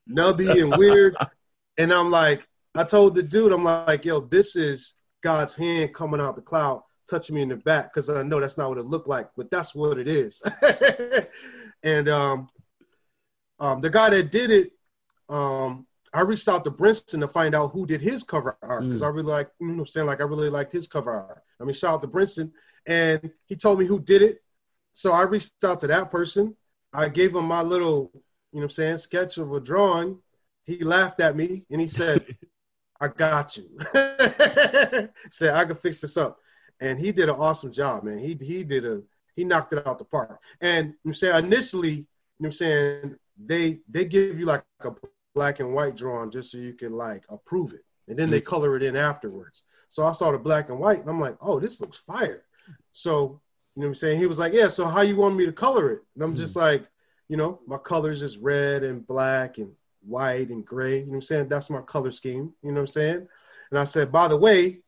nubby 0.10 0.62
and 0.62 0.78
weird. 0.78 1.16
And 1.78 1.92
I'm 1.92 2.10
like, 2.10 2.48
I 2.76 2.84
told 2.84 3.16
the 3.16 3.24
dude, 3.24 3.52
I'm 3.52 3.64
like, 3.64 4.06
yo, 4.06 4.20
this 4.20 4.56
is 4.56 4.96
God's 5.24 5.56
hand 5.56 5.94
coming 5.96 6.22
out 6.22 6.36
the 6.36 6.42
cloud, 6.42 6.84
touching 7.10 7.36
me 7.36 7.42
in 7.42 7.50
the 7.50 7.56
back, 7.56 7.94
because 7.94 8.10
I 8.10 8.24
know 8.24 8.40
that's 8.40 8.58
not 8.58 8.70
what 8.70 8.78
it 8.78 8.86
looked 8.86 9.08
like, 9.08 9.30
but 9.36 9.52
that's 9.52 9.74
what 9.74 9.98
it 9.98 10.08
is. 10.08 10.42
and 11.84 12.10
um, 12.10 12.50
um, 13.60 13.82
the 13.82 13.90
guy 13.90 14.10
that 14.10 14.32
did 14.32 14.52
it, 14.52 14.72
um, 15.30 15.86
I 16.14 16.22
reached 16.22 16.48
out 16.48 16.64
to 16.64 16.72
Brinson 16.72 17.20
to 17.20 17.28
find 17.28 17.54
out 17.54 17.72
who 17.72 17.86
did 17.86 18.02
his 18.02 18.24
cover 18.24 18.58
art 18.62 18.84
because 18.84 19.02
mm. 19.02 19.06
I 19.06 19.10
really 19.10 19.32
like, 19.32 19.50
you 19.60 19.68
know, 19.68 19.80
I'm 19.80 19.88
saying 19.88 20.08
like 20.08 20.22
I 20.22 20.24
really 20.24 20.50
liked 20.50 20.72
his 20.72 20.88
cover 20.88 21.12
art. 21.12 21.44
I 21.60 21.64
mean, 21.64 21.74
shout 21.74 21.96
out 21.96 22.02
to 22.02 22.08
Brinson, 22.08 22.52
and 22.86 23.30
he 23.46 23.56
told 23.56 23.80
me 23.80 23.86
who 23.86 24.00
did 24.00 24.22
it. 24.22 24.42
So 24.94 25.12
I 25.12 25.24
reached 25.24 25.64
out 25.64 25.80
to 25.82 25.88
that 25.88 26.10
person. 26.10 26.56
I 26.94 27.10
gave 27.10 27.36
him 27.36 27.46
my 27.46 27.62
little, 27.62 28.12
you 28.52 28.60
know, 28.60 28.64
I'm 28.64 28.70
saying 28.70 28.98
sketch 28.98 29.38
of 29.38 29.52
a 29.54 29.60
drawing. 29.60 30.18
He 30.64 30.80
laughed 30.80 31.20
at 31.20 31.36
me 31.36 31.66
and 31.70 31.80
he 31.80 31.88
said, 31.88 32.26
"I 33.02 33.10
got 33.10 33.58
you." 33.58 33.70
said 35.32 35.54
I 35.54 35.66
can 35.66 35.76
fix 35.76 36.02
this 36.02 36.18
up, 36.18 36.40
and 36.82 37.00
he 37.00 37.12
did 37.12 37.30
an 37.30 37.36
awesome 37.36 37.72
job, 37.72 38.04
man. 38.04 38.20
He 38.20 38.38
he 38.40 38.64
did 38.64 38.86
a 38.86 39.02
he 39.36 39.44
knocked 39.44 39.74
it 39.74 39.86
out 39.88 40.00
the 40.00 40.06
park. 40.06 40.40
And 40.62 40.94
I'm 41.06 41.14
saying 41.14 41.46
initially, 41.46 41.92
you 41.92 42.06
know, 42.40 42.48
I'm 42.48 42.52
saying 42.52 43.16
they 43.38 43.80
they 43.90 44.06
give 44.06 44.40
you 44.40 44.46
like 44.46 44.64
a 44.82 44.92
black 45.36 45.60
and 45.60 45.74
white 45.74 45.96
drawing 45.96 46.32
just 46.32 46.52
so 46.52 46.58
you 46.58 46.74
can 46.74 46.94
like 46.94 47.24
approve 47.30 47.74
it, 47.74 47.86
and 48.08 48.18
then 48.18 48.26
mm-hmm. 48.26 48.34
they 48.34 48.42
color 48.42 48.76
it 48.76 48.84
in 48.84 48.96
afterwards. 48.96 49.64
So 49.90 50.04
I 50.04 50.12
saw 50.12 50.32
the 50.32 50.40
black 50.40 50.70
and 50.70 50.80
white, 50.80 51.00
and 51.00 51.10
I'm 51.10 51.20
like, 51.20 51.38
oh, 51.42 51.60
this 51.60 51.80
looks 51.80 51.98
fire. 51.98 52.44
So 52.92 53.42
you 53.76 53.82
know 53.82 53.88
what 53.88 53.92
I'm 53.92 53.96
saying? 53.96 54.20
He 54.20 54.26
was 54.26 54.40
like, 54.40 54.54
yeah. 54.54 54.68
So 54.68 54.88
how 54.88 55.02
you 55.02 55.16
want 55.16 55.36
me 55.36 55.46
to 55.46 55.52
color 55.52 55.92
it? 55.92 56.02
And 56.16 56.24
I'm 56.24 56.32
mm-hmm. 56.32 56.40
just 56.40 56.56
like, 56.56 56.88
you 57.30 57.38
know, 57.38 57.60
my 57.68 57.78
colors 57.78 58.22
is 58.22 58.38
red 58.38 58.84
and 58.84 59.06
black 59.06 59.60
and 59.60 59.72
white 60.02 60.50
and 60.50 60.66
gray. 60.66 61.00
You 61.00 61.06
know 61.06 61.10
what 61.10 61.16
I'm 61.18 61.22
saying? 61.22 61.48
That's 61.50 61.70
my 61.70 61.82
color 61.82 62.12
scheme. 62.12 62.54
You 62.64 62.72
know 62.72 62.76
what 62.76 62.82
I'm 62.82 62.88
saying? 62.88 63.28
And 63.70 63.80
I 63.80 63.84
said, 63.84 64.12
by 64.12 64.28
the 64.28 64.38
way, 64.38 64.80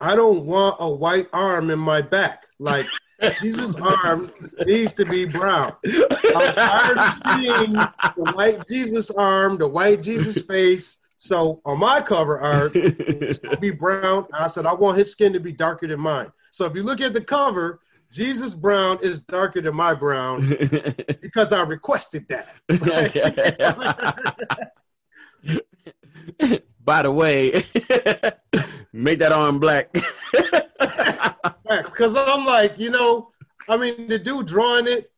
I 0.00 0.14
don't 0.14 0.44
want 0.44 0.76
a 0.78 0.88
white 0.88 1.28
arm 1.32 1.70
in 1.70 1.78
my 1.78 2.00
back. 2.02 2.44
Like 2.58 2.86
Jesus' 3.40 3.74
arm 3.80 4.30
needs 4.64 4.92
to 4.94 5.04
be 5.04 5.24
brown. 5.24 5.74
I'm 5.84 6.54
tired 6.54 6.98
of 6.98 7.14
seeing 7.34 7.72
the 7.72 8.32
white 8.34 8.66
Jesus 8.66 9.10
arm, 9.10 9.58
the 9.58 9.68
white 9.68 10.02
Jesus 10.02 10.38
face. 10.46 10.98
So 11.16 11.60
on 11.64 11.80
my 11.80 12.00
cover 12.00 12.40
art, 12.40 12.72
it's 12.74 13.38
gonna 13.38 13.56
be 13.56 13.72
brown. 13.72 14.26
I 14.32 14.46
said 14.46 14.66
I 14.66 14.72
want 14.72 14.98
his 14.98 15.10
skin 15.10 15.32
to 15.32 15.40
be 15.40 15.52
darker 15.52 15.88
than 15.88 16.00
mine. 16.00 16.30
So 16.50 16.64
if 16.64 16.74
you 16.74 16.82
look 16.82 17.00
at 17.00 17.12
the 17.12 17.20
cover, 17.20 17.80
Jesus 18.10 18.54
Brown 18.54 18.98
is 19.02 19.20
darker 19.20 19.60
than 19.60 19.74
my 19.74 19.94
brown 19.94 20.48
because 21.20 21.52
I 21.52 21.62
requested 21.62 22.26
that. 22.28 22.54
By 26.88 27.02
the 27.02 27.12
way, 27.12 27.50
make 28.94 29.18
that 29.18 29.30
arm 29.30 29.58
black. 29.58 29.94
Because 31.68 32.16
I'm 32.16 32.46
like, 32.46 32.78
you 32.78 32.88
know, 32.88 33.30
I 33.68 33.76
mean, 33.76 34.08
the 34.08 34.18
dude 34.18 34.46
drawing 34.46 34.88
it 34.88 35.12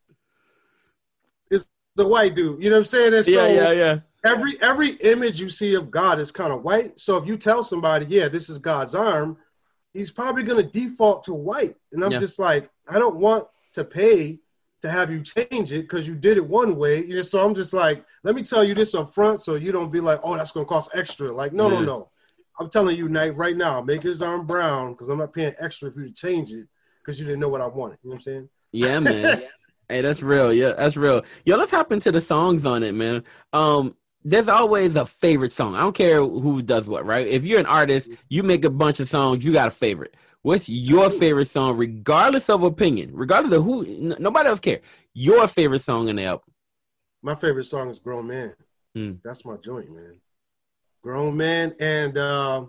is 1.52 1.68
the 1.94 2.08
white 2.08 2.34
dude. 2.34 2.60
You 2.60 2.70
know 2.70 2.74
what 2.74 2.80
I'm 2.80 2.84
saying? 2.86 3.14
And 3.14 3.24
so 3.24 3.46
yeah, 3.46 3.52
yeah, 3.52 3.70
yeah. 3.70 3.98
Every 4.24 4.60
every 4.60 4.88
image 4.94 5.40
you 5.40 5.48
see 5.48 5.74
of 5.76 5.92
God 5.92 6.18
is 6.18 6.32
kind 6.32 6.52
of 6.52 6.64
white. 6.64 6.98
So 6.98 7.16
if 7.18 7.28
you 7.28 7.36
tell 7.36 7.62
somebody, 7.62 8.06
yeah, 8.08 8.26
this 8.26 8.50
is 8.50 8.58
God's 8.58 8.96
arm, 8.96 9.36
he's 9.92 10.10
probably 10.10 10.42
going 10.42 10.64
to 10.64 10.72
default 10.72 11.22
to 11.24 11.34
white. 11.34 11.76
And 11.92 12.02
I'm 12.04 12.10
yeah. 12.10 12.18
just 12.18 12.40
like, 12.40 12.68
I 12.88 12.98
don't 12.98 13.20
want 13.20 13.46
to 13.74 13.84
pay 13.84 14.40
to 14.82 14.90
have 14.90 15.10
you 15.10 15.22
change 15.22 15.72
it 15.72 15.82
because 15.82 16.06
you 16.06 16.14
did 16.14 16.36
it 16.36 16.46
one 16.46 16.76
way. 16.76 17.04
You 17.04 17.16
know, 17.16 17.22
so 17.22 17.44
I'm 17.44 17.54
just 17.54 17.72
like, 17.72 18.04
let 18.22 18.34
me 18.34 18.42
tell 18.42 18.64
you 18.64 18.74
this 18.74 18.94
up 18.94 19.14
front 19.14 19.40
so 19.40 19.54
you 19.54 19.72
don't 19.72 19.92
be 19.92 20.00
like, 20.00 20.20
oh, 20.22 20.36
that's 20.36 20.52
to 20.52 20.64
cost 20.64 20.90
extra. 20.94 21.30
Like, 21.32 21.52
no, 21.52 21.70
yeah. 21.70 21.80
no, 21.80 21.84
no. 21.84 22.08
I'm 22.58 22.70
telling 22.70 22.96
you, 22.96 23.08
Knight, 23.08 23.36
right 23.36 23.56
now, 23.56 23.80
make 23.80 24.02
his 24.02 24.20
arm 24.20 24.46
brown 24.46 24.92
because 24.92 25.08
I'm 25.08 25.18
not 25.18 25.32
paying 25.32 25.54
extra 25.58 25.90
for 25.90 26.00
you 26.00 26.08
to 26.08 26.14
change 26.14 26.52
it 26.52 26.66
because 27.02 27.18
you 27.18 27.26
didn't 27.26 27.40
know 27.40 27.48
what 27.48 27.60
I 27.60 27.66
wanted. 27.66 27.98
You 28.02 28.10
know 28.10 28.14
what 28.14 28.16
I'm 28.16 28.22
saying? 28.22 28.48
Yeah, 28.72 29.00
man. 29.00 29.42
hey, 29.88 30.02
that's 30.02 30.22
real. 30.22 30.52
Yeah, 30.52 30.72
that's 30.72 30.96
real. 30.96 31.22
Yo, 31.44 31.56
let's 31.56 31.70
hop 31.70 31.92
into 31.92 32.12
the 32.12 32.20
songs 32.20 32.66
on 32.66 32.82
it, 32.82 32.94
man. 32.94 33.24
Um, 33.52 33.96
there's 34.24 34.48
always 34.48 34.96
a 34.96 35.06
favorite 35.06 35.52
song. 35.52 35.74
I 35.74 35.80
don't 35.80 35.94
care 35.94 36.22
who 36.22 36.60
does 36.60 36.88
what, 36.88 37.06
right? 37.06 37.26
If 37.26 37.44
you're 37.44 37.60
an 37.60 37.66
artist, 37.66 38.10
you 38.28 38.42
make 38.42 38.64
a 38.64 38.70
bunch 38.70 39.00
of 39.00 39.08
songs, 39.08 39.44
you 39.44 39.52
got 39.52 39.68
a 39.68 39.70
favorite. 39.70 40.14
What's 40.42 40.68
your 40.68 41.10
favorite 41.10 41.48
song, 41.48 41.76
regardless 41.76 42.48
of 42.48 42.62
opinion, 42.62 43.10
regardless 43.12 43.58
of 43.58 43.64
who? 43.64 43.84
N- 43.84 44.16
nobody 44.18 44.48
else 44.48 44.60
care. 44.60 44.80
Your 45.12 45.46
favorite 45.46 45.82
song 45.82 46.08
in 46.08 46.16
the 46.16 46.24
album. 46.24 46.46
My 47.22 47.34
favorite 47.34 47.64
song 47.64 47.90
is 47.90 47.98
"Grown 47.98 48.26
Man." 48.26 48.54
Mm. 48.96 49.18
That's 49.22 49.44
my 49.44 49.56
joint, 49.56 49.90
man. 49.94 50.14
"Grown 51.02 51.36
Man" 51.36 51.74
and 51.78 52.16
uh, 52.16 52.64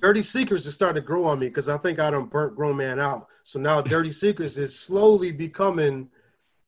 "Dirty 0.00 0.22
Secrets" 0.22 0.66
is 0.66 0.74
starting 0.74 1.02
to 1.02 1.06
grow 1.06 1.24
on 1.24 1.38
me 1.38 1.48
because 1.48 1.68
I 1.68 1.78
think 1.78 1.98
I 1.98 2.10
done 2.10 2.26
burnt 2.26 2.54
"Grown 2.54 2.76
Man" 2.76 3.00
out. 3.00 3.28
So 3.42 3.58
now 3.58 3.80
"Dirty 3.94 4.12
Secrets" 4.12 4.58
is 4.58 4.78
slowly 4.78 5.32
becoming, 5.32 6.10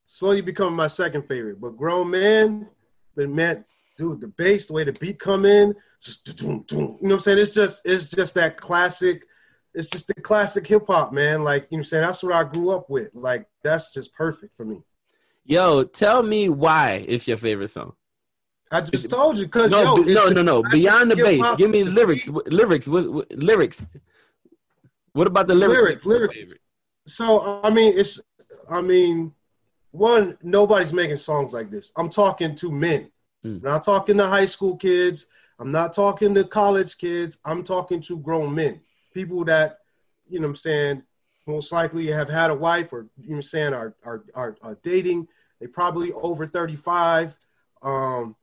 slowly 0.05 0.41
becoming 0.41 0.75
my 0.75 0.87
second 0.87 1.27
favorite. 1.27 1.61
But 1.61 1.77
"Grown 1.77 2.09
Man," 2.09 2.67
but 3.15 3.29
man, 3.29 3.65
dude, 3.97 4.21
the 4.21 4.29
bass, 4.29 4.65
the 4.67 4.73
way 4.73 4.83
the 4.83 4.93
beat 4.93 5.19
come 5.19 5.45
in, 5.45 5.75
just 6.01 6.35
doom, 6.35 6.63
doom, 6.67 6.79
you 6.79 7.07
know 7.07 7.09
what 7.09 7.13
I'm 7.15 7.19
saying? 7.19 7.37
It's 7.37 7.53
just 7.53 7.83
it's 7.85 8.09
just 8.09 8.33
that 8.33 8.57
classic, 8.57 9.27
it's 9.73 9.89
just 9.89 10.07
the 10.07 10.13
classic 10.15 10.65
hip 10.65 10.87
hop, 10.87 11.13
man. 11.13 11.43
Like, 11.43 11.63
you 11.63 11.77
know 11.77 11.79
what 11.79 11.79
I'm 11.79 11.83
saying? 11.85 12.03
That's 12.03 12.23
what 12.23 12.33
I 12.33 12.43
grew 12.43 12.71
up 12.71 12.89
with. 12.89 13.13
Like, 13.13 13.47
that's 13.63 13.93
just 13.93 14.13
perfect 14.13 14.55
for 14.55 14.65
me. 14.65 14.81
Yo, 15.45 15.83
tell 15.83 16.21
me 16.21 16.49
why 16.49 17.05
it's 17.07 17.27
your 17.27 17.37
favorite 17.37 17.71
song. 17.71 17.93
I 18.71 18.81
just 18.81 19.09
told 19.09 19.39
you 19.39 19.45
because 19.45 19.71
no, 19.71 19.97
yo, 19.97 20.13
no, 20.13 20.29
no, 20.29 20.41
no. 20.43 20.61
Beyond 20.61 21.11
the 21.11 21.15
bass, 21.15 21.43
give 21.57 21.71
me 21.71 21.83
lyrics, 21.83 22.27
lyrics, 22.27 22.87
lyrics. 22.87 23.83
What 25.13 25.25
about 25.25 25.47
the 25.47 25.55
lyrics? 25.55 26.05
Lyric, 26.05 26.31
lyric. 26.35 26.59
So 27.07 27.61
I 27.63 27.71
mean, 27.71 27.97
it's 27.97 28.19
I 28.69 28.81
mean, 28.81 29.33
one 29.91 30.37
nobody's 30.43 30.93
making 30.93 31.17
songs 31.17 31.51
like 31.51 31.71
this. 31.71 31.91
I'm 31.97 32.09
talking 32.09 32.53
to 32.55 32.71
men. 32.71 33.11
Mm. 33.43 33.63
Not 33.63 33.83
talking 33.83 34.17
to 34.17 34.27
high 34.27 34.45
school 34.45 34.75
kids. 34.75 35.25
I'm 35.59 35.71
not 35.71 35.93
talking 35.93 36.33
to 36.35 36.43
college 36.43 36.97
kids. 36.97 37.39
I'm 37.45 37.63
talking 37.63 38.01
to 38.01 38.17
grown 38.17 38.53
men, 38.53 38.79
people 39.19 39.43
that, 39.43 39.79
you 40.29 40.39
know 40.39 40.47
what 40.47 40.51
I'm 40.51 40.55
saying, 40.55 41.03
most 41.45 41.73
likely 41.73 42.07
have 42.07 42.29
had 42.29 42.51
a 42.51 42.55
wife 42.55 42.93
or, 42.93 43.07
you 43.21 43.31
know 43.31 43.35
I'm 43.35 43.41
saying, 43.41 43.73
are, 43.73 43.93
are, 44.05 44.23
are, 44.33 44.55
are 44.61 44.77
dating. 44.81 45.27
They 45.59 45.67
probably 45.67 46.13
over 46.13 46.47
35. 46.47 47.37
Um, 47.81 48.33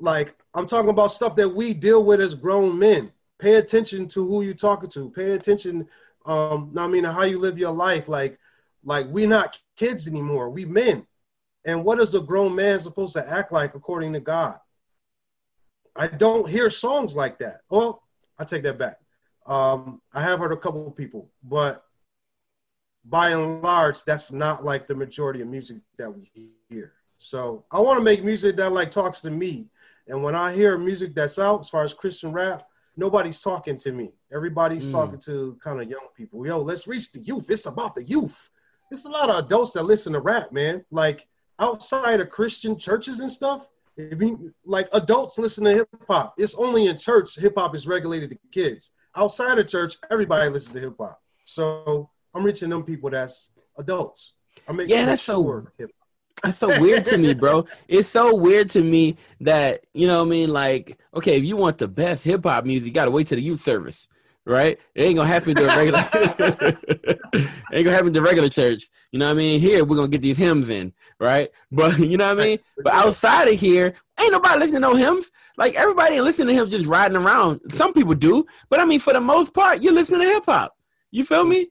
like, 0.00 0.34
I'm 0.54 0.66
talking 0.66 0.90
about 0.90 1.12
stuff 1.12 1.36
that 1.36 1.48
we 1.48 1.72
deal 1.72 2.02
with 2.02 2.20
as 2.20 2.34
grown 2.34 2.76
men. 2.76 3.12
Pay 3.38 3.54
attention 3.56 4.08
to 4.08 4.26
who 4.26 4.42
you're 4.42 4.54
talking 4.54 4.90
to. 4.90 5.10
Pay 5.10 5.32
attention, 5.32 5.86
um, 6.26 6.74
I 6.76 6.88
mean, 6.88 7.04
how 7.04 7.22
you 7.22 7.38
live 7.38 7.56
your 7.56 7.70
life. 7.70 8.08
Like, 8.08 8.36
like 8.82 9.06
we're 9.06 9.28
not 9.28 9.60
kids 9.76 10.08
anymore. 10.08 10.50
We 10.50 10.64
men. 10.64 11.06
And 11.64 11.84
what 11.84 12.00
is 12.00 12.16
a 12.16 12.20
grown 12.20 12.56
man 12.56 12.80
supposed 12.80 13.12
to 13.14 13.28
act 13.28 13.52
like 13.52 13.76
according 13.76 14.14
to 14.14 14.20
God? 14.20 14.58
I 15.94 16.08
don't 16.08 16.48
hear 16.48 16.70
songs 16.70 17.14
like 17.14 17.38
that. 17.38 17.60
Well, 17.70 18.02
I 18.36 18.42
take 18.42 18.64
that 18.64 18.78
back. 18.78 18.98
Um, 19.46 20.00
I 20.14 20.22
have 20.22 20.38
heard 20.38 20.52
a 20.52 20.56
couple 20.56 20.86
of 20.86 20.96
people, 20.96 21.30
but 21.42 21.84
by 23.06 23.30
and 23.30 23.62
large, 23.62 24.04
that's 24.04 24.32
not 24.32 24.64
like 24.64 24.86
the 24.86 24.94
majority 24.94 25.42
of 25.42 25.48
music 25.48 25.78
that 25.98 26.14
we 26.14 26.50
hear. 26.68 26.92
So 27.18 27.64
I 27.70 27.80
want 27.80 27.98
to 27.98 28.04
make 28.04 28.24
music 28.24 28.56
that 28.56 28.72
like 28.72 28.90
talks 28.90 29.20
to 29.22 29.30
me. 29.30 29.66
And 30.08 30.22
when 30.22 30.34
I 30.34 30.52
hear 30.54 30.76
music 30.78 31.14
that's 31.14 31.38
out, 31.38 31.60
as 31.60 31.68
far 31.68 31.84
as 31.84 31.94
Christian 31.94 32.32
rap, 32.32 32.66
nobody's 32.96 33.40
talking 33.40 33.76
to 33.78 33.92
me. 33.92 34.12
Everybody's 34.32 34.86
mm. 34.86 34.92
talking 34.92 35.18
to 35.20 35.58
kind 35.62 35.80
of 35.80 35.88
young 35.88 36.08
people. 36.16 36.46
Yo, 36.46 36.58
let's 36.58 36.86
reach 36.86 37.12
the 37.12 37.20
youth. 37.20 37.50
It's 37.50 37.66
about 37.66 37.94
the 37.94 38.04
youth. 38.04 38.50
There's 38.90 39.04
a 39.04 39.10
lot 39.10 39.30
of 39.30 39.44
adults 39.44 39.72
that 39.72 39.84
listen 39.84 40.12
to 40.12 40.20
rap, 40.20 40.52
man. 40.52 40.84
Like 40.90 41.26
outside 41.58 42.20
of 42.20 42.30
Christian 42.30 42.78
churches 42.78 43.20
and 43.20 43.30
stuff, 43.30 43.68
if 43.96 44.20
you, 44.20 44.52
like 44.64 44.88
adults 44.92 45.38
listen 45.38 45.64
to 45.64 45.72
hip 45.72 45.88
hop, 46.08 46.34
it's 46.36 46.54
only 46.54 46.88
in 46.88 46.98
church 46.98 47.36
hip 47.36 47.54
hop 47.56 47.74
is 47.74 47.86
regulated 47.86 48.30
to 48.30 48.38
kids. 48.50 48.90
Outside 49.16 49.58
of 49.58 49.68
church, 49.68 49.96
everybody 50.10 50.48
listens 50.50 50.74
to 50.74 50.80
hip 50.80 50.96
hop. 50.98 51.20
So 51.44 52.10
I'm 52.34 52.44
reaching 52.44 52.70
them 52.70 52.82
people 52.82 53.10
that's 53.10 53.50
adults. 53.78 54.32
I'm 54.66 54.76
making 54.76 54.96
yeah, 54.96 55.04
that's 55.04 55.22
sure 55.22 55.72
so 55.78 55.86
that's 56.42 56.58
so 56.58 56.80
weird 56.80 57.06
to 57.06 57.18
me, 57.18 57.32
bro. 57.34 57.66
It's 57.88 58.08
so 58.08 58.34
weird 58.34 58.70
to 58.70 58.82
me 58.82 59.16
that 59.40 59.84
you 59.94 60.06
know 60.06 60.18
what 60.18 60.26
I 60.26 60.30
mean. 60.30 60.50
Like, 60.50 60.98
okay, 61.14 61.36
if 61.38 61.44
you 61.44 61.56
want 61.56 61.78
the 61.78 61.88
best 61.88 62.24
hip 62.24 62.44
hop 62.44 62.64
music, 62.64 62.86
you 62.86 62.92
gotta 62.92 63.10
wait 63.10 63.28
to 63.28 63.36
the 63.36 63.42
youth 63.42 63.60
service 63.60 64.08
right? 64.46 64.78
It 64.94 65.02
ain't 65.02 65.16
gonna 65.16 65.28
happen 65.28 65.54
to 65.54 65.64
a 65.64 65.76
regular. 65.76 65.98
ain't 67.72 67.84
gonna 67.84 67.96
happen 67.96 68.12
to 68.12 68.22
regular 68.22 68.48
church. 68.48 68.88
You 69.10 69.18
know 69.18 69.26
what 69.26 69.32
I 69.32 69.36
mean? 69.36 69.60
Here 69.60 69.84
we're 69.84 69.96
gonna 69.96 70.08
get 70.08 70.22
these 70.22 70.38
hymns 70.38 70.68
in, 70.68 70.92
right? 71.18 71.50
But 71.70 71.98
you 71.98 72.16
know 72.16 72.34
what 72.34 72.40
I 72.40 72.44
mean? 72.44 72.58
But 72.82 72.92
outside 72.92 73.48
of 73.48 73.58
here, 73.58 73.94
ain't 74.20 74.32
nobody 74.32 74.58
listening 74.58 74.82
to 74.82 74.88
no 74.88 74.94
hymns. 74.94 75.30
Like 75.56 75.74
everybody 75.74 76.20
listening 76.20 76.48
to 76.48 76.62
him 76.62 76.70
just 76.70 76.86
riding 76.86 77.16
around. 77.16 77.60
Some 77.70 77.92
people 77.92 78.14
do, 78.14 78.46
but 78.68 78.80
I 78.80 78.84
mean, 78.84 79.00
for 79.00 79.12
the 79.12 79.20
most 79.20 79.54
part, 79.54 79.82
you're 79.82 79.92
listening 79.92 80.20
to 80.20 80.26
hip 80.26 80.44
hop. 80.46 80.76
You 81.10 81.24
feel 81.24 81.44
me? 81.44 81.68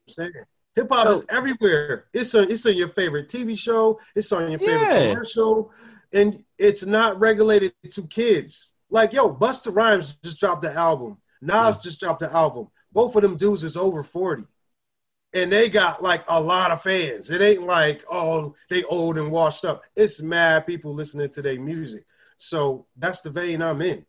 Hip 0.76 0.88
hop 0.90 1.08
so, 1.08 1.14
is 1.14 1.26
everywhere. 1.30 2.06
It's 2.14 2.34
on. 2.34 2.50
It's 2.50 2.66
on 2.66 2.76
your 2.76 2.90
favorite 2.90 3.30
TV 3.30 3.58
show. 3.58 4.00
It's 4.16 4.32
on 4.32 4.50
your 4.50 4.60
favorite 4.60 4.94
yeah. 4.94 5.10
commercial, 5.12 5.72
and 6.14 6.44
it's 6.58 6.84
not 6.84 7.20
regulated 7.20 7.74
to 7.92 8.08
kids. 8.08 8.74
Like 8.90 9.12
yo, 9.12 9.34
Busta 9.34 9.76
Rhymes 9.76 10.16
just 10.24 10.40
dropped 10.40 10.62
the 10.62 10.72
album 10.72 11.18
Nas 11.44 11.78
just 11.78 12.00
dropped 12.00 12.22
an 12.22 12.30
album. 12.32 12.68
Both 12.92 13.16
of 13.16 13.22
them 13.22 13.38
dudes 13.38 13.64
is 13.64 13.76
over 13.76 14.02
40. 14.02 14.44
And 15.34 15.52
they 15.52 15.68
got 15.68 16.02
like 16.02 16.24
a 16.28 16.40
lot 16.40 16.72
of 16.72 16.82
fans. 16.82 17.30
It 17.30 17.42
ain't 17.42 17.64
like, 17.64 18.04
oh, 18.10 18.56
they 18.70 18.84
old 18.84 19.18
and 19.18 19.32
washed 19.32 19.66
up. 19.66 19.84
It's 19.96 20.22
mad 20.22 20.68
people 20.68 20.94
listening 20.94 21.30
to 21.30 21.42
their 21.42 21.60
music. 21.60 22.06
So 22.38 22.86
that's 22.98 23.22
the 23.22 23.30
vein 23.30 23.62
I'm 23.62 23.82
in. 23.82 24.06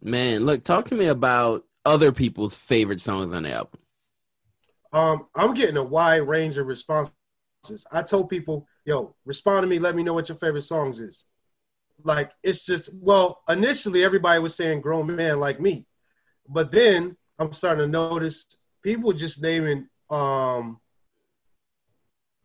Man, 0.00 0.44
look, 0.44 0.64
talk 0.64 0.86
to 0.86 0.94
me 0.94 1.06
about 1.06 1.64
other 1.84 2.12
people's 2.12 2.56
favorite 2.56 3.00
songs 3.00 3.34
on 3.34 3.42
the 3.42 3.52
album. 3.52 3.80
Um, 4.92 5.26
I'm 5.34 5.54
getting 5.54 5.76
a 5.76 5.84
wide 5.84 6.26
range 6.28 6.58
of 6.58 6.66
responses. 6.66 7.12
I 7.92 8.02
told 8.02 8.30
people, 8.30 8.66
yo, 8.84 9.14
respond 9.24 9.64
to 9.64 9.68
me, 9.68 9.78
let 9.78 9.94
me 9.94 10.02
know 10.02 10.12
what 10.12 10.28
your 10.28 10.38
favorite 10.38 10.62
songs 10.62 11.00
is. 11.00 11.26
Like 12.04 12.32
it's 12.42 12.64
just 12.64 12.90
well, 12.94 13.42
initially 13.48 14.02
everybody 14.02 14.40
was 14.40 14.54
saying 14.54 14.80
grown 14.80 15.14
man 15.14 15.38
like 15.38 15.60
me. 15.60 15.86
But 16.52 16.70
then 16.70 17.16
I'm 17.38 17.52
starting 17.52 17.84
to 17.84 17.90
notice 17.90 18.46
people 18.82 19.12
just 19.12 19.42
naming 19.42 19.88
um, 20.10 20.78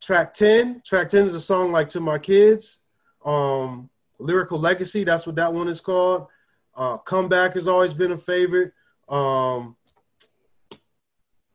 track 0.02 0.34
10. 0.34 0.82
Track 0.86 1.10
10 1.10 1.26
is 1.26 1.36
a 1.36 1.42
song 1.42 1.72
like 1.72 1.90
To 1.90 2.00
My 2.00 2.18
Kids. 2.18 2.80
Um, 3.26 3.90
Lyrical 4.20 4.60
Legacy, 4.60 5.04
that's 5.04 5.28
what 5.28 5.36
that 5.36 5.54
one 5.54 5.68
is 5.68 5.82
called. 5.82 6.28
Uh, 6.76 6.98
Comeback 7.00 7.54
has 7.54 7.68
always 7.68 7.94
been 7.94 8.12
a 8.12 8.18
favorite. 8.18 8.72
Um, 9.10 9.76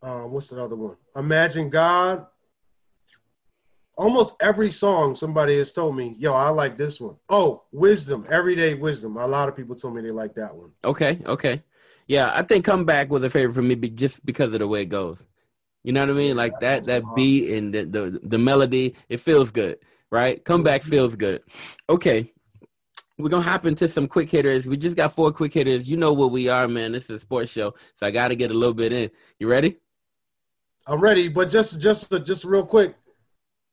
uh, 0.03 0.23
what's 0.25 0.49
the 0.49 0.61
other 0.61 0.77
one? 0.77 0.97
Imagine 1.17 1.71
God. 1.71 2.27
Almost 3.97 4.37
every 4.41 4.71
song 4.73 5.15
somebody 5.15 5.59
has 5.59 5.73
told 5.73 5.97
me, 5.97 6.17
yo, 6.19 6.33
I 6.33 6.49
like 6.49 6.77
this 6.77 7.01
one. 7.01 7.15
Oh, 7.29 7.65
Wisdom, 7.73 8.27
Everyday 8.29 8.75
Wisdom. 8.75 9.17
A 9.17 9.27
lot 9.27 9.49
of 9.49 9.57
people 9.57 9.77
told 9.77 9.95
me 9.95 10.03
they 10.03 10.11
like 10.11 10.35
that 10.35 10.55
one. 10.55 10.71
Okay, 10.83 11.21
okay. 11.27 11.63
Yeah, 12.13 12.31
I 12.35 12.43
think 12.43 12.67
come 12.67 12.85
back 12.85 13.09
was 13.09 13.23
a 13.23 13.31
favorite 13.31 13.55
for 13.55 13.63
me 13.63 13.75
be, 13.75 13.89
just 13.89 14.27
because 14.27 14.53
of 14.53 14.59
the 14.59 14.69
way 14.69 14.83
it 14.83 14.91
goes. 14.91 15.25
You 15.83 15.95
know 15.95 16.03
what 16.03 16.11
I 16.11 16.13
mean? 16.13 16.37
Like 16.37 16.53
that 16.61 16.85
that 16.85 17.05
beat 17.17 17.55
and 17.55 17.73
the, 17.73 17.87
the 17.87 18.21
the 18.23 18.39
melody, 18.39 18.97
it 19.09 19.21
feels 19.21 19.51
good, 19.51 19.79
right? 20.11 20.45
Come 20.45 20.63
back 20.63 20.83
feels 20.83 21.17
good. 21.17 21.43
Okay. 21.89 22.31
We're 23.17 23.31
gonna 23.31 23.43
hop 23.43 23.65
into 23.65 23.89
some 23.89 24.09
quick 24.09 24.29
hitters. 24.29 24.67
We 24.67 24.77
just 24.77 24.95
got 24.95 25.15
four 25.15 25.33
quick 25.33 25.55
hitters. 25.55 25.89
You 25.89 25.97
know 25.97 26.13
what 26.13 26.33
we 26.33 26.51
are, 26.51 26.69
man. 26.69 26.93
This 26.93 27.05
is 27.05 27.11
a 27.11 27.19
sports 27.19 27.51
show, 27.51 27.73
so 27.97 28.07
I 28.07 28.11
gotta 28.11 28.35
get 28.35 28.51
a 28.51 28.55
little 28.55 28.75
bit 28.75 28.93
in. 28.93 29.11
You 29.39 29.49
ready? 29.49 29.79
I'm 30.87 31.01
ready, 31.01 31.29
but 31.29 31.49
just 31.49 31.81
just 31.81 32.13
just 32.27 32.45
real 32.45 32.67
quick, 32.67 32.95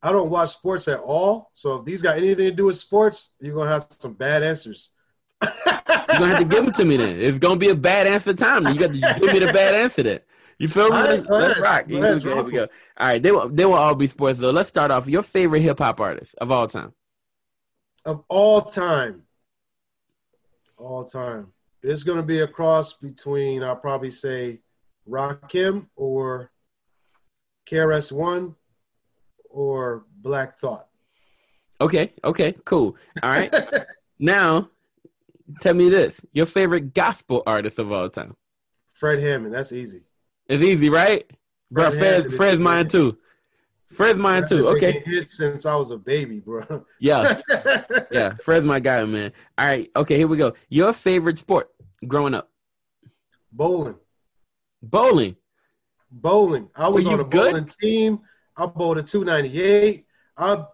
I 0.01 0.13
don't 0.13 0.29
watch 0.29 0.51
sports 0.51 0.87
at 0.87 1.01
all. 1.01 1.49
So 1.51 1.79
if 1.79 1.83
these 1.83 2.01
got 2.01 2.15
anything 2.15 2.45
to 2.45 2.51
do 2.51 2.67
with 2.67 2.77
sports, 2.77 3.31
you're 3.41 3.53
gonna 3.53 3.73
have 3.73 3.85
some 3.99 4.13
bad 4.13 4.43
answers. 4.43 4.91
You're 5.41 5.51
gonna 6.19 6.27
have 6.27 6.39
to 6.39 6.45
give 6.45 6.65
them 6.65 6.73
to 6.73 6.85
me 6.85 6.97
then. 6.97 7.19
It's 7.19 7.39
gonna 7.39 7.55
be 7.55 7.69
a 7.69 7.75
bad 7.75 8.07
answer 8.07 8.33
time. 8.33 8.67
You 8.67 8.79
got 8.79 8.93
to 8.93 9.19
give 9.19 9.33
me 9.33 9.39
the 9.39 9.53
bad 9.53 9.75
answer 9.75 10.03
then. 10.03 10.19
You 10.57 10.67
feel 10.67 10.89
me? 10.89 10.97
Right, 10.97 11.29
Let's 11.29 11.59
rock. 11.59 11.87
Go, 11.87 12.19
here 12.19 12.43
we 12.43 12.51
go. 12.51 12.67
All 12.97 13.07
right, 13.07 13.23
they 13.23 13.31
will 13.31 13.49
they 13.49 13.65
will 13.65 13.75
all 13.75 13.95
be 13.95 14.07
sports 14.07 14.39
though. 14.39 14.51
Let's 14.51 14.69
start 14.69 14.91
off. 14.91 15.07
Your 15.07 15.23
favorite 15.23 15.61
hip 15.61 15.79
hop 15.79 16.01
artist 16.01 16.35
of 16.39 16.51
all 16.51 16.67
time. 16.67 16.93
Of 18.05 18.23
all 18.27 18.61
time. 18.61 19.23
All 20.77 21.05
time. 21.05 21.53
It's 21.81 22.03
gonna 22.03 22.23
be 22.23 22.41
a 22.41 22.47
cross 22.47 22.93
between 22.93 23.63
I'll 23.63 23.75
probably 23.75 24.11
say 24.11 24.59
Rakim 25.09 25.87
or 25.95 26.51
KRS 27.69 28.11
One 28.11 28.55
or 29.49 30.05
Black 30.17 30.59
Thought. 30.59 30.87
Okay, 31.81 32.11
okay, 32.25 32.53
cool. 32.65 32.97
All 33.23 33.29
right. 33.29 33.53
now, 34.19 34.69
tell 35.61 35.73
me 35.73 35.89
this: 35.89 36.21
your 36.33 36.45
favorite 36.45 36.93
gospel 36.93 37.43
artist 37.45 37.79
of 37.79 37.91
all 37.91 38.09
time? 38.09 38.35
Fred 38.93 39.19
Hammond. 39.19 39.53
That's 39.53 39.71
easy. 39.71 40.01
It's 40.47 40.63
easy, 40.63 40.89
right? 40.89 41.29
Bro, 41.71 41.91
Fred, 41.91 42.33
Fred's 42.33 42.59
mine 42.59 42.87
too. 42.87 43.17
Fred's 43.87 44.19
mine 44.19 44.47
too. 44.47 44.67
Okay. 44.69 45.03
Hit 45.05 45.29
since 45.29 45.65
I 45.65 45.75
was 45.75 45.91
a 45.91 45.97
baby, 45.97 46.39
bro. 46.39 46.85
Yeah. 46.99 47.41
yeah. 48.11 48.35
Fred's 48.35 48.65
my 48.65 48.79
guy, 48.79 49.03
man. 49.05 49.31
All 49.57 49.67
right. 49.67 49.89
Okay. 49.95 50.17
Here 50.17 50.27
we 50.27 50.37
go. 50.37 50.53
Your 50.69 50.93
favorite 50.93 51.39
sport 51.39 51.69
growing 52.07 52.35
up? 52.35 52.49
Bowling. 53.51 53.95
Bowling. 54.81 55.35
Bowling. 56.11 56.69
I 56.75 56.89
was 56.89 57.05
on 57.05 57.19
a 57.19 57.23
good? 57.23 57.51
bowling 57.51 57.71
team. 57.81 58.19
I 58.57 58.65
bowled 58.65 58.97
a 58.97 59.03
298. 59.03 60.05
I 60.37 60.65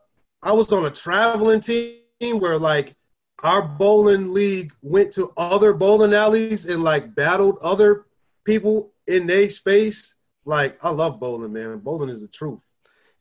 I 0.41 0.51
was 0.51 0.71
on 0.73 0.85
a 0.85 0.91
traveling 0.91 1.61
team 1.61 1.99
where 2.39 2.57
like 2.57 2.95
our 3.43 3.61
bowling 3.61 4.33
league 4.33 4.73
went 4.81 5.13
to 5.13 5.31
other 5.37 5.73
bowling 5.73 6.13
alleys 6.13 6.65
and 6.65 6.83
like 6.83 7.13
battled 7.15 7.57
other 7.61 8.05
people 8.43 8.91
in 9.07 9.27
their 9.27 9.49
space. 9.49 10.15
Like 10.45 10.77
I 10.83 10.89
love 10.89 11.19
bowling, 11.19 11.53
man. 11.53 11.77
Bowling 11.79 12.09
is 12.09 12.21
the 12.21 12.27
truth. 12.27 12.59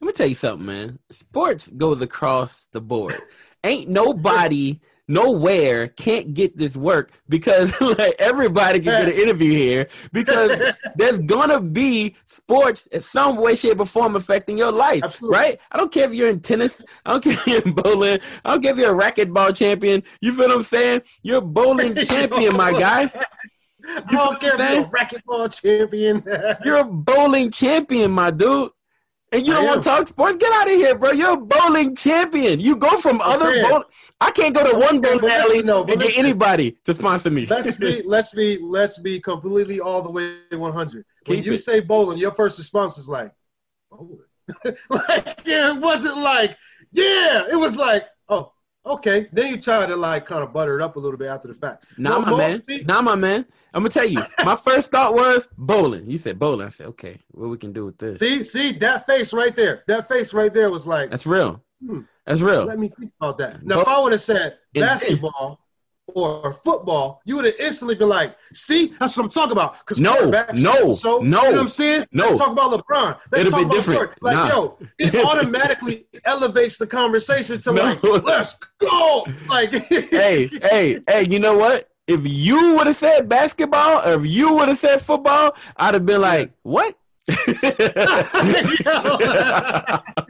Let 0.00 0.06
me 0.06 0.12
tell 0.12 0.26
you 0.26 0.34
something, 0.34 0.66
man. 0.66 0.98
Sports 1.10 1.68
goes 1.68 2.00
across 2.00 2.68
the 2.72 2.80
board. 2.80 3.14
Ain't 3.64 3.88
nobody 3.88 4.80
nowhere 5.06 5.88
can't 5.88 6.34
get 6.34 6.56
this 6.56 6.76
work 6.76 7.10
because 7.28 7.78
like 7.80 8.14
everybody 8.18 8.80
can 8.80 9.04
get 9.04 9.14
an 9.14 9.20
interview 9.20 9.52
here 9.52 9.88
because 10.12 10.72
there's 10.96 11.18
gonna 11.20 11.60
be 11.60 12.16
sports 12.26 12.86
in 12.86 13.00
some 13.00 13.36
way, 13.36 13.56
shape, 13.56 13.80
or 13.80 13.86
form 13.86 14.16
affecting 14.16 14.56
your 14.56 14.72
life, 14.72 15.02
Absolutely. 15.02 15.38
right? 15.38 15.60
I 15.70 15.76
don't 15.76 15.92
care 15.92 16.08
if 16.08 16.14
you're 16.14 16.28
in 16.28 16.40
tennis, 16.40 16.82
I 17.04 17.12
don't 17.12 17.24
care 17.24 17.32
if 17.34 17.46
you're 17.46 17.62
in 17.62 17.72
bowling, 17.72 18.18
I 18.44 18.50
don't 18.50 18.62
care 18.62 18.72
if 18.72 18.78
you're 18.78 18.98
a 18.98 19.02
racquetball 19.02 19.54
champion. 19.54 20.02
You 20.20 20.32
feel 20.32 20.48
what 20.48 20.56
I'm 20.56 20.62
saying? 20.62 21.02
You're 21.22 21.38
a 21.38 21.42
bowling 21.42 21.94
champion, 21.96 22.56
my 22.56 22.72
guy. 22.72 23.02
You 23.02 23.10
I 23.86 24.00
don't 24.10 24.40
care 24.40 24.54
if 24.54 24.70
you're 24.70 24.84
a 24.84 24.88
racquetball 24.88 25.60
champion. 25.60 26.22
you're 26.64 26.78
a 26.78 26.84
bowling 26.84 27.50
champion, 27.50 28.10
my 28.12 28.30
dude. 28.30 28.70
And 29.34 29.44
you 29.44 29.52
don't 29.52 29.66
want 29.66 29.82
to 29.82 29.88
talk 29.88 30.06
sports? 30.06 30.36
Get 30.36 30.52
out 30.52 30.68
of 30.70 30.74
here, 30.74 30.96
bro. 30.96 31.10
You're 31.10 31.32
a 31.32 31.36
bowling 31.36 31.96
champion. 31.96 32.60
You 32.60 32.76
go 32.76 32.98
from 32.98 33.20
other 33.20 33.62
bowling. 33.64 33.82
I 34.20 34.30
can't 34.30 34.54
go 34.54 34.70
to 34.70 34.78
one 34.78 35.00
bowling 35.00 35.28
alley 35.28 35.60
no, 35.64 35.82
and 35.82 36.00
get 36.00 36.16
anybody 36.16 36.78
to 36.84 36.94
sponsor 36.94 37.32
me. 37.32 37.44
let's 37.46 37.76
be 37.76 38.00
let's 38.06 38.32
be 38.32 38.58
let's 38.62 38.98
be 38.98 39.18
completely 39.18 39.80
all 39.80 40.02
the 40.02 40.10
way 40.10 40.36
100. 40.52 41.04
When 41.26 41.42
you 41.42 41.54
it. 41.54 41.58
say 41.58 41.80
bowling, 41.80 42.16
your 42.16 42.30
first 42.30 42.58
response 42.58 42.96
is 42.96 43.08
like 43.08 43.32
bowling. 43.90 44.20
like 44.88 45.40
yeah, 45.44 45.74
it 45.74 45.80
wasn't 45.80 46.18
like 46.18 46.56
yeah, 46.92 47.48
it 47.50 47.56
was 47.56 47.76
like 47.76 48.04
oh 48.28 48.52
okay. 48.86 49.28
Then 49.32 49.50
you 49.50 49.60
try 49.60 49.86
to 49.86 49.96
like 49.96 50.26
kind 50.26 50.42
of 50.42 50.52
butter 50.52 50.78
it 50.78 50.82
up 50.82 50.96
a 50.96 50.98
little 50.98 51.18
bit 51.18 51.28
after 51.28 51.48
the 51.48 51.54
fact. 51.54 51.86
Nah, 51.98 52.18
my 52.18 52.36
man. 52.36 52.60
People, 52.62 52.86
nah, 52.86 53.02
my 53.02 53.14
man. 53.14 53.46
I'm 53.72 53.82
gonna 53.82 53.90
tell 53.90 54.06
you. 54.06 54.22
My 54.44 54.54
first 54.54 54.92
thought 54.92 55.14
was 55.14 55.48
bowling. 55.58 56.08
You 56.08 56.16
said 56.16 56.38
bowling. 56.38 56.68
I 56.68 56.70
said, 56.70 56.86
okay, 56.88 57.18
what 57.32 57.48
we 57.48 57.56
can 57.56 57.72
do 57.72 57.86
with 57.86 57.98
this? 57.98 58.20
See, 58.20 58.44
see 58.44 58.70
that 58.78 59.04
face 59.04 59.32
right 59.32 59.54
there. 59.56 59.82
That 59.88 60.06
face 60.06 60.32
right 60.32 60.54
there 60.54 60.70
was 60.70 60.86
like 60.86 61.10
that's 61.10 61.26
real. 61.26 61.60
Hmm, 61.84 62.02
that's 62.24 62.40
real. 62.40 62.66
Let 62.66 62.78
me 62.78 62.88
think 62.88 63.10
about 63.20 63.36
that. 63.38 63.64
Now, 63.66 63.80
if 63.80 63.88
I 63.88 64.00
would 64.00 64.12
have 64.12 64.22
said 64.22 64.58
basketball 64.74 65.63
or 66.08 66.52
football, 66.52 67.22
you 67.24 67.36
would 67.36 67.44
have 67.44 67.54
instantly 67.58 67.94
been 67.94 68.08
like, 68.08 68.36
"See, 68.52 68.94
that's 69.00 69.16
what 69.16 69.24
I'm 69.24 69.30
talking 69.30 69.52
about." 69.52 69.78
Because 69.78 70.00
no, 70.00 70.30
no, 70.56 70.94
so 70.94 71.18
no, 71.18 71.20
you 71.20 71.28
know 71.28 71.42
what 71.42 71.58
I'm 71.58 71.68
saying? 71.68 72.06
No, 72.12 72.26
let's 72.26 72.38
talk 72.38 72.52
about 72.52 72.72
LeBron. 72.72 73.18
Let's 73.32 73.46
It'll 73.46 73.58
talk 73.58 73.62
about 73.62 73.74
different. 73.74 73.98
Jordan. 73.98 74.16
Like, 74.20 74.34
nah. 74.34 74.48
yo, 74.48 74.78
it 74.98 75.14
automatically 75.26 76.06
elevates 76.24 76.78
the 76.78 76.86
conversation 76.86 77.60
to 77.62 77.72
no. 77.72 77.82
like, 77.82 78.24
"Let's 78.24 78.54
go!" 78.78 79.26
Like, 79.48 79.74
hey, 79.88 80.46
hey, 80.46 81.00
hey, 81.08 81.26
you 81.28 81.38
know 81.38 81.56
what? 81.56 81.88
If 82.06 82.20
you 82.24 82.74
would 82.74 82.86
have 82.86 82.96
said 82.96 83.28
basketball, 83.28 84.06
or 84.06 84.20
if 84.20 84.30
you 84.30 84.54
would 84.54 84.68
have 84.68 84.78
said 84.78 85.00
football, 85.00 85.56
I'd 85.76 85.94
have 85.94 86.04
been 86.04 86.20
like, 86.20 86.52
"What?" 86.62 86.96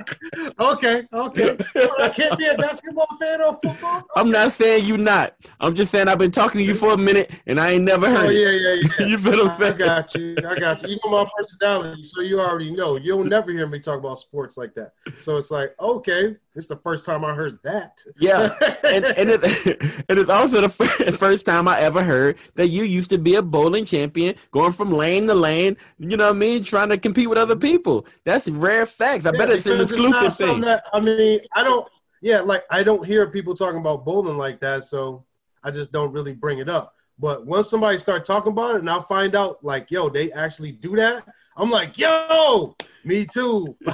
okay, 0.59 1.07
okay. 1.13 1.57
I 1.99 2.09
can't 2.09 2.39
be 2.39 2.47
a 2.47 2.57
basketball 2.57 3.09
fan 3.19 3.41
or 3.41 3.59
football. 3.63 3.99
Okay. 3.99 4.07
I'm 4.17 4.31
not 4.31 4.53
saying 4.53 4.85
you 4.85 4.97
not. 4.97 5.35
I'm 5.61 5.75
just 5.75 5.91
saying 5.91 6.09
I've 6.09 6.19
been 6.19 6.31
talking 6.31 6.61
to 6.61 6.65
you 6.65 6.75
for 6.75 6.93
a 6.93 6.97
minute 6.97 7.31
and 7.47 7.61
I 7.61 7.73
ain't 7.73 7.85
never 7.85 8.09
heard. 8.09 8.27
Oh 8.27 8.31
yeah, 8.31 8.51
yeah, 8.51 8.89
yeah. 8.99 9.07
you 9.07 9.19
feel 9.19 9.47
what? 9.47 9.63
I 9.63 9.73
got 9.73 10.15
you. 10.15 10.37
I 10.47 10.59
got 10.59 10.83
you. 10.83 10.89
You 10.91 10.99
know 11.05 11.11
my 11.11 11.31
personality, 11.37 12.03
so 12.03 12.21
you 12.21 12.41
already 12.41 12.71
know. 12.71 12.97
You'll 12.97 13.25
never 13.25 13.53
hear 13.53 13.67
me 13.67 13.81
talk 13.81 13.99
about 13.99 14.19
sports 14.19 14.57
like 14.57 14.75
that. 14.75 14.93
So 15.21 15.37
it's 15.37 15.51
like, 15.51 15.75
okay, 15.81 16.37
it's 16.55 16.69
the 16.69 16.77
first 16.77 17.05
time 17.05 17.25
I 17.25 17.35
heard 17.35 17.59
that. 17.65 18.01
Yeah, 18.17 18.55
and 18.85 19.05
and, 19.05 19.31
it, 19.31 19.45
and 20.09 20.19
it's 20.19 20.31
also 20.31 20.61
the 20.61 21.17
first 21.19 21.47
time 21.47 21.67
I 21.67 21.81
ever 21.81 22.03
heard 22.03 22.39
that 22.55 22.69
you 22.69 22.85
used 22.85 23.11
to 23.11 23.19
be 23.19 23.35
a 23.35 23.43
bowling 23.43 23.85
champion, 23.85 24.37
going 24.53 24.73
from 24.73 24.93
lane 24.93 25.27
to 25.27 25.35
lane. 25.35 25.77
You 25.99 26.17
know 26.17 26.27
what 26.27 26.37
I 26.37 26.39
mean? 26.39 26.63
Trying 26.63 26.91
to 26.91 26.99
compete 26.99 27.29
with 27.29 27.39
other 27.39 27.57
people. 27.57 28.07
That's 28.25 28.49
rare 28.49 28.87
facts. 28.87 29.27
I 29.27 29.33
yeah, 29.33 29.39
bet 29.39 29.51
it's 29.51 29.67
an 29.67 29.81
exclusive 29.95 30.37
thing. 30.37 30.61
That, 30.63 30.85
I 30.93 31.01
mean, 31.01 31.41
I 31.55 31.63
don't. 31.63 31.89
Yeah, 32.21 32.41
like 32.41 32.65
I 32.71 32.83
don't 32.83 33.05
hear 33.05 33.29
people 33.31 33.55
talking 33.55 33.81
about 33.81 34.05
bowling 34.05 34.39
like 34.39 34.61
that, 34.61 34.85
so 34.85 35.25
I 35.63 35.71
just 35.71 35.93
don't 35.93 36.13
really 36.13 36.33
bring 36.33 36.59
it 36.59 36.69
up. 36.69 36.95
But 37.19 37.47
once 37.47 37.69
somebody 37.71 37.99
start 37.99 38.25
talking 38.25 38.53
about 38.53 38.77
it, 38.77 38.81
and 38.81 38.91
I 38.91 39.01
find 39.01 39.35
out 39.37 39.63
like, 39.63 39.91
yo, 39.91 40.09
they 40.09 40.33
actually 40.33 40.73
do 40.73 40.97
that. 40.97 41.27
I'm 41.57 41.71
like, 41.71 41.97
yo, 41.99 42.75
me 43.05 43.27
too. 43.27 43.77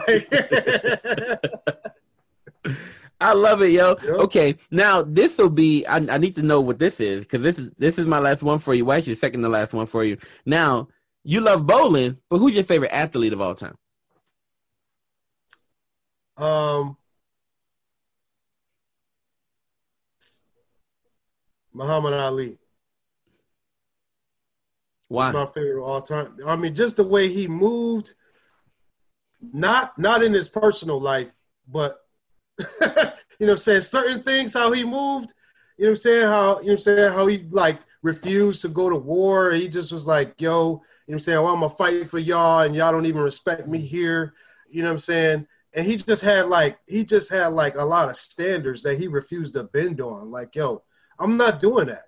I 3.23 3.35
love 3.35 3.61
it, 3.61 3.73
yo. 3.73 3.97
Yep. 4.03 4.05
Okay, 4.05 4.57
now 4.71 5.03
this 5.03 5.37
will 5.37 5.51
be. 5.51 5.85
I, 5.87 5.97
I, 5.97 6.17
need 6.17 6.35
to 6.37 6.43
know 6.43 6.63
what 6.63 6.79
this 6.79 7.01
is 7.01 7.21
because 7.21 7.43
this 7.43 7.59
is 7.59 7.71
this 7.77 7.99
is 7.99 8.07
my 8.07 8.19
last 8.19 8.43
one 8.43 8.59
for 8.59 8.73
you. 8.73 8.87
Why 8.87 8.97
well, 8.97 9.05
your 9.05 9.15
second 9.15 9.43
to 9.43 9.49
last 9.51 9.75
one 9.75 9.85
for 9.85 10.05
you. 10.05 10.17
Now 10.47 10.89
you 11.23 11.41
love 11.41 11.67
bowling, 11.67 12.17
but 12.31 12.39
who's 12.39 12.55
your 12.55 12.65
favorite 12.65 12.93
athlete 12.93 13.35
of 13.35 13.41
all 13.43 13.55
time? 13.55 13.77
Um, 16.41 16.97
Muhammad 21.75 22.15
Ali. 22.15 22.59
Why? 25.09 25.33
my 25.33 25.45
favorite 25.47 25.83
of 25.83 25.89
all 25.89 26.01
time. 26.01 26.37
I 26.47 26.57
mean, 26.57 26.75
just 26.75 26.97
the 26.97 27.05
way 27.05 27.29
he 27.29 27.47
moved. 27.49 28.15
Not 29.53 29.99
not 29.99 30.23
in 30.23 30.33
his 30.33 30.49
personal 30.49 31.01
life, 31.01 31.33
but 31.67 32.07
you 33.39 33.47
know, 33.47 33.57
saying 33.57 33.83
certain 33.83 34.23
things, 34.23 34.55
how 34.55 34.71
he 34.71 34.85
moved. 34.85 35.35
You 35.79 35.87
know, 35.87 35.91
I'm 35.91 35.97
saying 35.97 36.29
how 36.29 36.61
you 36.61 36.67
know, 36.67 36.73
I'm 36.73 36.79
saying 36.79 37.13
how 37.13 37.27
he 37.27 37.47
like 37.51 37.81
refused 38.03 38.63
to 38.63 38.69
go 38.69 38.89
to 38.89 38.97
war. 38.97 39.53
He 39.53 39.67
just 39.67 39.93
was 39.93 40.07
like, 40.07 40.35
"Yo, 40.41 40.83
you 41.07 41.13
know, 41.13 41.15
I'm 41.15 41.19
saying, 41.19 41.43
well, 41.43 41.55
I'm 41.55 41.61
gonna 41.61 41.71
fight 41.71 42.09
for 42.09 42.19
y'all, 42.19 42.61
and 42.61 42.75
y'all 42.75 42.93
don't 42.93 43.07
even 43.07 43.23
respect 43.23 43.67
me 43.67 43.79
here." 43.79 44.35
You 44.71 44.83
know, 44.83 44.89
what 44.89 44.93
I'm 44.93 44.99
saying, 45.01 45.47
and 45.75 45.87
he 45.87 45.97
just 45.97 46.23
had 46.23 46.49
like 46.49 46.79
he 46.87 47.05
just 47.05 47.31
had 47.31 47.49
like 47.49 47.77
a 47.77 47.85
lot 47.85 48.09
of 48.09 48.17
standards 48.17 48.83
that 48.83 48.99
he 48.99 49.09
refused 49.09 49.55
to 49.55 49.65
bend 49.65 50.01
on. 50.01 50.31
Like, 50.31 50.55
yo, 50.57 50.83
I'm 51.19 51.37
not 51.37 51.61
doing 51.61 51.87
that. 51.89 52.05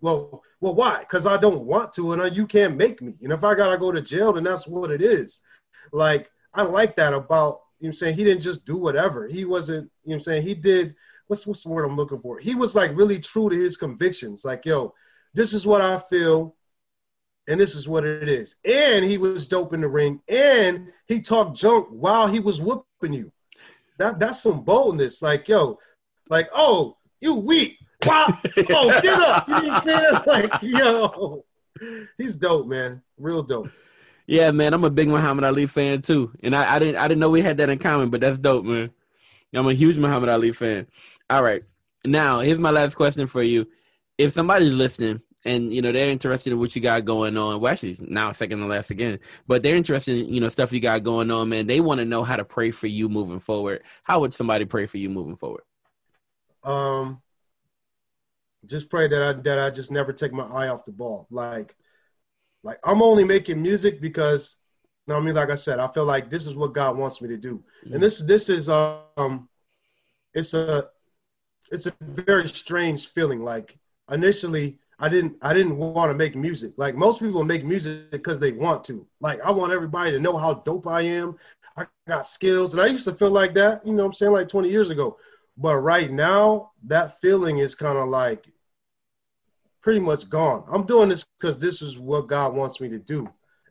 Well, 0.00 0.42
well, 0.60 0.74
why? 0.74 1.00
Because 1.00 1.26
I 1.26 1.36
don't 1.36 1.64
want 1.64 1.92
to, 1.94 2.12
and 2.12 2.36
you 2.36 2.46
can't 2.46 2.76
make 2.76 3.02
me. 3.02 3.14
And 3.22 3.32
if 3.32 3.44
I 3.44 3.54
gotta 3.54 3.78
go 3.78 3.92
to 3.92 4.00
jail, 4.02 4.32
then 4.32 4.44
that's 4.44 4.66
what 4.66 4.90
it 4.90 5.02
is. 5.02 5.40
Like, 5.92 6.30
I 6.54 6.62
like 6.62 6.96
that 6.96 7.14
about 7.14 7.60
you 7.80 7.86
know 7.86 7.90
I'm 7.90 7.94
saying? 7.94 8.16
He 8.16 8.24
didn't 8.24 8.42
just 8.42 8.64
do 8.66 8.76
whatever. 8.76 9.26
He 9.28 9.44
wasn't, 9.44 9.90
you 10.04 10.10
know 10.10 10.16
I'm 10.16 10.20
saying? 10.20 10.42
He 10.44 10.54
did 10.54 10.94
what's 11.28 11.46
what's 11.46 11.62
the 11.62 11.70
word 11.70 11.84
I'm 11.84 11.96
looking 11.96 12.20
for? 12.20 12.38
He 12.38 12.54
was 12.54 12.74
like 12.74 12.96
really 12.96 13.18
true 13.20 13.48
to 13.50 13.56
his 13.56 13.76
convictions. 13.76 14.44
Like, 14.44 14.64
yo, 14.66 14.94
this 15.34 15.52
is 15.52 15.66
what 15.66 15.80
I 15.80 15.98
feel. 15.98 16.56
and 17.46 17.60
this 17.60 17.74
is 17.74 17.88
what 17.88 18.04
it 18.04 18.28
is. 18.28 18.56
And 18.64 19.04
he 19.04 19.18
was 19.18 19.46
dope 19.46 19.72
in 19.72 19.80
the 19.80 19.88
ring, 19.88 20.20
and 20.28 20.88
he 21.06 21.20
talked 21.20 21.56
junk 21.56 21.88
while 21.90 22.26
he 22.28 22.40
was 22.40 22.60
whooping 22.60 22.84
you. 23.06 23.30
That 23.98 24.18
that's 24.18 24.42
some 24.42 24.62
boldness. 24.62 25.22
Like, 25.22 25.48
yo, 25.48 25.78
like, 26.28 26.48
oh, 26.54 26.96
you 27.20 27.34
weak. 27.34 27.78
Wow. 28.06 28.26
oh, 28.70 29.00
get 29.00 29.18
up. 29.18 29.48
You 29.48 29.54
know 29.54 29.68
what 29.68 29.72
I'm 29.72 29.82
saying? 29.82 30.22
Like, 30.26 30.62
yo, 30.62 31.44
he's 32.16 32.34
dope, 32.34 32.66
man. 32.66 33.02
Real 33.16 33.42
dope. 33.42 33.70
Yeah, 34.26 34.50
man, 34.50 34.74
I'm 34.74 34.84
a 34.84 34.90
big 34.90 35.08
Muhammad 35.08 35.44
Ali 35.44 35.66
fan 35.66 36.02
too, 36.02 36.30
and 36.42 36.54
I, 36.54 36.74
I 36.74 36.78
didn't 36.78 36.96
I 36.96 37.08
didn't 37.08 37.20
know 37.20 37.30
we 37.30 37.40
had 37.40 37.56
that 37.56 37.70
in 37.70 37.78
common, 37.78 38.10
but 38.10 38.20
that's 38.20 38.38
dope, 38.38 38.64
man. 38.64 38.90
I'm 39.54 39.66
a 39.66 39.72
huge 39.72 39.96
Muhammad 39.96 40.28
Ali 40.28 40.52
fan. 40.52 40.86
All 41.30 41.42
right, 41.42 41.62
now 42.04 42.40
here's 42.40 42.58
my 42.58 42.70
last 42.70 42.94
question 42.94 43.26
for 43.26 43.42
you: 43.42 43.66
If 44.18 44.32
somebody's 44.32 44.74
listening 44.74 45.22
and 45.48 45.72
you 45.72 45.82
know 45.82 45.90
they're 45.90 46.10
interested 46.10 46.52
in 46.52 46.58
what 46.58 46.76
you 46.76 46.82
got 46.82 47.04
going 47.04 47.36
on. 47.36 47.60
Well, 47.60 47.72
actually, 47.72 47.96
now 48.00 48.30
second 48.32 48.60
to 48.60 48.66
last 48.66 48.90
again, 48.90 49.18
but 49.46 49.62
they're 49.62 49.76
interested 49.76 50.18
in 50.18 50.32
you 50.32 50.40
know 50.40 50.48
stuff 50.48 50.72
you 50.72 50.80
got 50.80 51.02
going 51.02 51.30
on, 51.30 51.48
man. 51.48 51.66
They 51.66 51.80
want 51.80 52.00
to 52.00 52.04
know 52.04 52.22
how 52.22 52.36
to 52.36 52.44
pray 52.44 52.70
for 52.70 52.86
you 52.86 53.08
moving 53.08 53.40
forward. 53.40 53.82
How 54.04 54.20
would 54.20 54.34
somebody 54.34 54.64
pray 54.66 54.86
for 54.86 54.98
you 54.98 55.08
moving 55.08 55.36
forward? 55.36 55.62
Um, 56.62 57.22
just 58.66 58.90
pray 58.90 59.08
that 59.08 59.22
I 59.22 59.32
that 59.42 59.58
I 59.58 59.70
just 59.70 59.90
never 59.90 60.12
take 60.12 60.32
my 60.32 60.44
eye 60.44 60.68
off 60.68 60.84
the 60.84 60.92
ball. 60.92 61.26
Like, 61.30 61.74
like 62.62 62.78
I'm 62.84 63.02
only 63.02 63.24
making 63.24 63.62
music 63.62 64.00
because, 64.00 64.56
you 65.06 65.14
know 65.14 65.20
I 65.20 65.22
mean, 65.22 65.34
like 65.34 65.50
I 65.50 65.56
said, 65.56 65.80
I 65.80 65.88
feel 65.88 66.04
like 66.04 66.30
this 66.30 66.46
is 66.46 66.54
what 66.54 66.74
God 66.74 66.96
wants 66.96 67.22
me 67.22 67.28
to 67.28 67.36
do, 67.38 67.64
mm-hmm. 67.84 67.94
and 67.94 68.02
this 68.02 68.18
this 68.18 68.48
is 68.48 68.68
um, 68.68 69.48
it's 70.34 70.52
a 70.52 70.90
it's 71.72 71.86
a 71.86 71.94
very 72.00 72.48
strange 72.48 73.08
feeling. 73.08 73.40
Like 73.40 73.78
initially 74.10 74.78
I 75.00 75.08
didn't 75.08 75.36
I 75.42 75.54
didn't 75.54 75.76
want 75.76 76.10
to 76.10 76.14
make 76.14 76.34
music. 76.34 76.72
Like 76.76 76.94
most 76.94 77.20
people 77.20 77.44
make 77.44 77.64
music 77.64 78.10
because 78.10 78.40
they 78.40 78.52
want 78.52 78.84
to. 78.84 79.06
Like 79.20 79.40
I 79.42 79.50
want 79.50 79.72
everybody 79.72 80.10
to 80.12 80.18
know 80.18 80.36
how 80.36 80.54
dope 80.54 80.86
I 80.86 81.02
am. 81.02 81.36
I 81.76 81.86
got 82.08 82.26
skills. 82.26 82.74
And 82.74 82.82
I 82.82 82.86
used 82.86 83.04
to 83.04 83.12
feel 83.12 83.30
like 83.30 83.54
that, 83.54 83.86
you 83.86 83.92
know 83.92 84.04
I'm 84.04 84.12
saying, 84.12 84.32
like 84.32 84.48
20 84.48 84.68
years 84.68 84.90
ago. 84.90 85.16
But 85.56 85.76
right 85.78 86.10
now, 86.10 86.72
that 86.84 87.20
feeling 87.20 87.58
is 87.58 87.74
kind 87.74 87.98
of 87.98 88.08
like 88.08 88.48
pretty 89.80 90.00
much 90.00 90.28
gone. 90.28 90.64
I'm 90.70 90.86
doing 90.86 91.08
this 91.08 91.24
because 91.38 91.58
this 91.58 91.82
is 91.82 91.98
what 91.98 92.26
God 92.26 92.54
wants 92.54 92.80
me 92.80 92.88
to 92.88 92.98
do. 92.98 93.28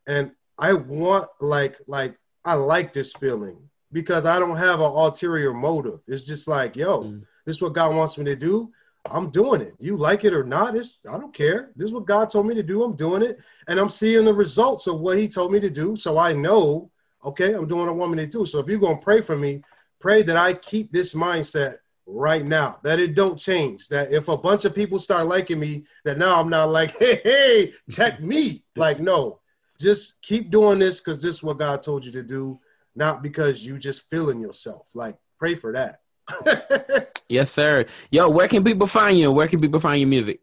And 0.07 0.31
I 0.57 0.73
want 0.73 1.29
like 1.41 1.77
like 1.87 2.17
I 2.45 2.53
like 2.53 2.93
this 2.93 3.11
feeling 3.13 3.57
because 3.91 4.25
I 4.25 4.39
don't 4.39 4.57
have 4.57 4.79
an 4.79 4.85
ulterior 4.85 5.53
motive. 5.53 5.99
It's 6.07 6.25
just 6.25 6.47
like, 6.47 6.75
yo, 6.75 7.03
mm. 7.03 7.23
this 7.45 7.57
is 7.57 7.61
what 7.61 7.73
God 7.73 7.95
wants 7.95 8.17
me 8.17 8.25
to 8.25 8.35
do. 8.35 8.71
I'm 9.11 9.29
doing 9.29 9.61
it. 9.61 9.75
You 9.79 9.97
like 9.97 10.23
it 10.23 10.33
or 10.33 10.43
not, 10.43 10.75
it's 10.75 10.99
I 11.09 11.17
don't 11.17 11.33
care. 11.33 11.71
This 11.75 11.87
is 11.87 11.93
what 11.93 12.05
God 12.05 12.29
told 12.29 12.47
me 12.47 12.55
to 12.55 12.63
do. 12.63 12.83
I'm 12.83 12.95
doing 12.95 13.21
it. 13.21 13.39
And 13.67 13.79
I'm 13.79 13.89
seeing 13.89 14.25
the 14.25 14.33
results 14.33 14.87
of 14.87 14.99
what 14.99 15.17
he 15.17 15.27
told 15.27 15.51
me 15.51 15.59
to 15.59 15.69
do. 15.69 15.95
So 15.95 16.17
I 16.17 16.33
know, 16.33 16.91
okay, 17.23 17.53
I'm 17.53 17.67
doing 17.67 17.81
what 17.81 17.89
I 17.89 17.93
want 17.93 18.11
me 18.11 18.17
to 18.19 18.27
do. 18.27 18.45
So 18.45 18.59
if 18.59 18.67
you're 18.67 18.79
gonna 18.79 18.97
pray 18.97 19.21
for 19.21 19.35
me, 19.35 19.61
pray 19.99 20.23
that 20.23 20.37
I 20.37 20.53
keep 20.53 20.91
this 20.91 21.13
mindset 21.13 21.77
right 22.05 22.45
now, 22.45 22.79
that 22.83 22.99
it 22.99 23.15
don't 23.15 23.37
change. 23.37 23.87
That 23.89 24.11
if 24.11 24.27
a 24.27 24.37
bunch 24.37 24.65
of 24.65 24.73
people 24.73 24.99
start 24.99 25.27
liking 25.27 25.59
me, 25.59 25.85
that 26.05 26.17
now 26.17 26.39
I'm 26.39 26.49
not 26.49 26.69
like, 26.69 26.97
hey, 26.99 27.21
hey, 27.23 27.73
check 27.91 28.21
me. 28.21 28.63
like, 28.75 28.99
no, 28.99 29.41
just 29.79 30.21
keep 30.21 30.49
doing 30.49 30.79
this 30.79 30.99
because 30.99 31.21
this 31.21 31.35
is 31.35 31.43
what 31.43 31.59
God 31.59 31.83
told 31.83 32.05
you 32.05 32.11
to 32.13 32.23
do, 32.23 32.59
not 32.95 33.21
because 33.21 33.65
you 33.65 33.77
just 33.77 34.09
feeling 34.09 34.39
yourself. 34.39 34.89
Like, 34.93 35.17
pray 35.37 35.53
for 35.55 35.71
that. 35.73 36.01
yes, 37.29 37.51
sir. 37.51 37.85
Yo, 38.11 38.29
where 38.29 38.47
can 38.47 38.63
people 38.63 38.87
find 38.87 39.17
you? 39.17 39.31
Where 39.31 39.47
can 39.47 39.61
people 39.61 39.79
find 39.79 39.99
your 39.99 40.09
music? 40.09 40.41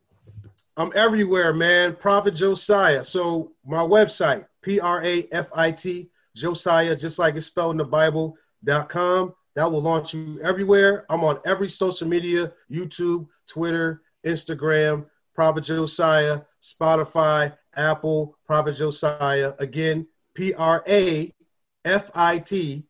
I'm 0.76 0.92
everywhere, 0.94 1.52
man. 1.52 1.92
Prafit 1.92 2.34
Josiah. 2.34 3.04
So 3.04 3.52
my 3.64 3.82
website, 3.82 4.46
P 4.62 4.80
R 4.80 5.04
A 5.04 5.28
F 5.30 5.48
I 5.54 5.70
T, 5.70 6.10
Josiah, 6.34 6.96
just 6.96 7.18
like 7.18 7.36
it's 7.36 7.46
spelled 7.46 7.72
in 7.72 7.78
the 7.78 7.84
Bible.com. 7.84 9.34
That 9.54 9.70
will 9.70 9.82
launch 9.82 10.14
you 10.14 10.40
everywhere. 10.42 11.06
I'm 11.10 11.22
on 11.22 11.38
every 11.46 11.70
social 11.70 12.08
media 12.08 12.52
YouTube, 12.70 13.28
Twitter, 13.46 14.02
Instagram, 14.26 15.06
Prafit 15.38 15.62
Josiah, 15.62 16.40
Spotify, 16.60 17.56
Apple, 17.76 18.36
Prafit 18.50 18.76
Josiah. 18.76 19.52
Again, 19.60 20.08
P 20.34 20.54
R 20.54 20.82
A 20.88 21.32
F 21.84 22.10
I 22.16 22.38
T, 22.38 22.84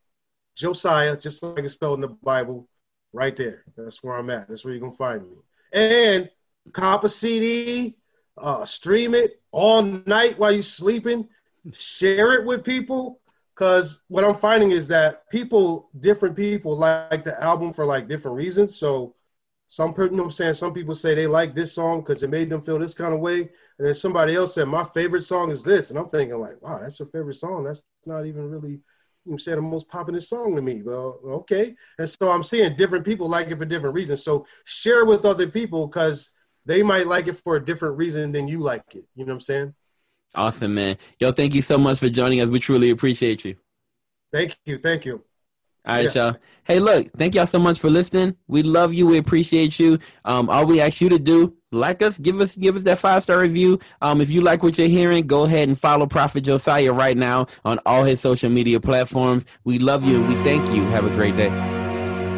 Josiah, 0.57 1.19
just 1.19 1.43
like 1.43 1.65
it's 1.65 1.75
spelled 1.75 1.99
in 1.99 2.03
the 2.03 2.09
Bible 2.09 2.67
right 3.14 3.37
there. 3.37 3.64
That's 3.77 4.03
where 4.03 4.16
I'm 4.16 4.29
at. 4.31 4.48
That's 4.48 4.64
where 4.64 4.74
you're 4.74 4.81
gonna 4.81 4.96
find 4.96 5.22
me. 5.22 5.37
And 5.72 6.31
cop 6.72 7.05
a 7.05 7.09
CD, 7.09 7.96
uh, 8.37 8.66
stream 8.66 9.14
it 9.14 9.40
all 9.53 9.83
night 9.83 10.38
while 10.38 10.53
you're 10.53 10.62
sleeping, 10.62 11.29
share 11.72 12.35
it 12.35 12.44
with 12.44 12.64
people. 12.64 13.20
Cause 13.55 14.03
what 14.09 14.24
I'm 14.24 14.35
finding 14.35 14.72
is 14.72 14.88
that 14.88 15.31
people, 15.31 15.88
different 16.00 16.35
people, 16.37 16.77
like 16.77 17.22
the 17.22 17.40
album 17.40 17.72
for 17.72 17.87
like 17.87 18.09
different 18.09 18.37
reasons. 18.37 18.77
So 18.77 19.14
some 19.68 19.94
you 19.96 20.11
know 20.11 20.24
I'm 20.24 20.31
saying 20.33 20.55
some 20.55 20.74
people 20.74 20.94
say 20.94 21.14
they 21.14 21.29
like 21.29 21.55
this 21.55 21.72
song 21.72 22.00
because 22.00 22.22
it 22.22 22.31
made 22.31 22.50
them 22.50 22.62
feel 22.62 22.79
this 22.79 22.94
kind 22.94 23.14
of 23.14 23.20
way, 23.20 23.40
and 23.79 23.87
then 23.87 23.94
somebody 23.94 24.35
else 24.35 24.55
said 24.55 24.68
my 24.68 24.85
favorite 24.85 25.22
song 25.22 25.50
is 25.53 25.62
this, 25.62 25.90
and 25.90 25.98
I'm 25.98 26.09
thinking 26.09 26.38
like, 26.38 26.61
wow, 26.62 26.79
that's 26.81 26.98
your 26.98 27.09
favorite 27.09 27.37
song. 27.37 27.64
That's 27.64 27.83
not 28.07 28.27
even 28.27 28.50
really 28.50 28.81
you 29.25 29.39
said 29.39 29.59
the 29.59 29.63
most 29.63 29.89
popular 29.89 30.21
song 30.21 30.55
to 30.57 30.63
me. 30.63 30.83
Well, 30.83 31.19
okay. 31.25 31.75
And 31.99 32.09
so 32.09 32.31
I'm 32.31 32.43
seeing 32.43 32.77
different 32.77 33.05
people 33.05 33.29
like 33.29 33.49
it 33.49 33.59
for 33.59 33.65
different 33.65 33.95
reasons. 33.95 34.23
So 34.23 34.47
share 34.65 35.05
with 35.05 35.25
other 35.25 35.47
people 35.47 35.87
because 35.87 36.31
they 36.67 36.83
might 36.83 37.07
like 37.07 37.27
it 37.27 37.41
for 37.45 37.57
a 37.57 37.65
different 37.65 37.97
reason 37.97 38.33
than 38.33 38.49
you 38.49 38.61
like 38.61 38.95
it. 38.95 39.05
You 39.15 39.25
know 39.25 39.33
what 39.33 39.35
I'm 39.35 39.41
saying? 39.41 39.75
Awesome, 40.35 40.75
man. 40.75 40.99
Yo, 41.21 41.33
thank 41.33 41.55
you 41.55 41.63
so 41.63 41.79
much 41.79 41.99
for 41.99 42.09
joining 42.09 42.41
us. 42.41 42.49
We 42.49 42.59
truly 42.59 42.91
appreciate 42.91 43.45
you. 43.45 43.57
Thank 44.33 44.59
you. 44.67 44.79
Thank 44.79 45.05
you. 45.05 45.23
All 45.87 45.97
right, 45.97 46.14
yeah. 46.14 46.25
y'all. 46.31 46.37
Hey, 46.64 46.81
look, 46.81 47.12
thank 47.12 47.35
y'all 47.35 47.44
so 47.44 47.59
much 47.59 47.79
for 47.79 47.90
listening. 47.90 48.37
We 48.49 48.62
love 48.62 48.94
you. 48.94 49.07
We 49.07 49.18
appreciate 49.18 49.79
you. 49.79 49.99
Um, 50.25 50.49
all 50.49 50.64
we 50.64 50.81
ask 50.81 50.99
you 51.03 51.11
to 51.11 51.18
do, 51.18 51.55
like 51.73 52.01
us, 52.01 52.16
give 52.16 52.40
us 52.40 52.57
give 52.57 52.75
us 52.75 52.85
that 52.85 52.99
five 52.99 53.23
star 53.23 53.38
review. 53.38 53.79
Um, 54.01 54.23
if 54.23 54.31
you 54.31 54.40
like 54.40 54.62
what 54.62 54.79
you're 54.79 54.88
hearing, 54.88 55.27
go 55.27 55.42
ahead 55.42 55.68
and 55.68 55.79
follow 55.79 56.07
Prafit 56.07 56.44
Josiah 56.44 56.92
right 56.92 57.16
now 57.16 57.49
on 57.66 57.81
all 57.85 58.05
his 58.05 58.20
social 58.20 58.49
media 58.49 58.81
platforms. 58.81 59.44
We 59.64 59.79
love 59.79 60.05
you 60.05 60.16
and 60.16 60.29
we 60.29 60.35
thank 60.42 60.66
you. 60.75 60.85
Have 60.87 61.05
a 61.05 61.11
great 61.11 61.37
day. 61.37 61.51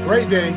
Great 0.04 0.28
day. 0.28 0.50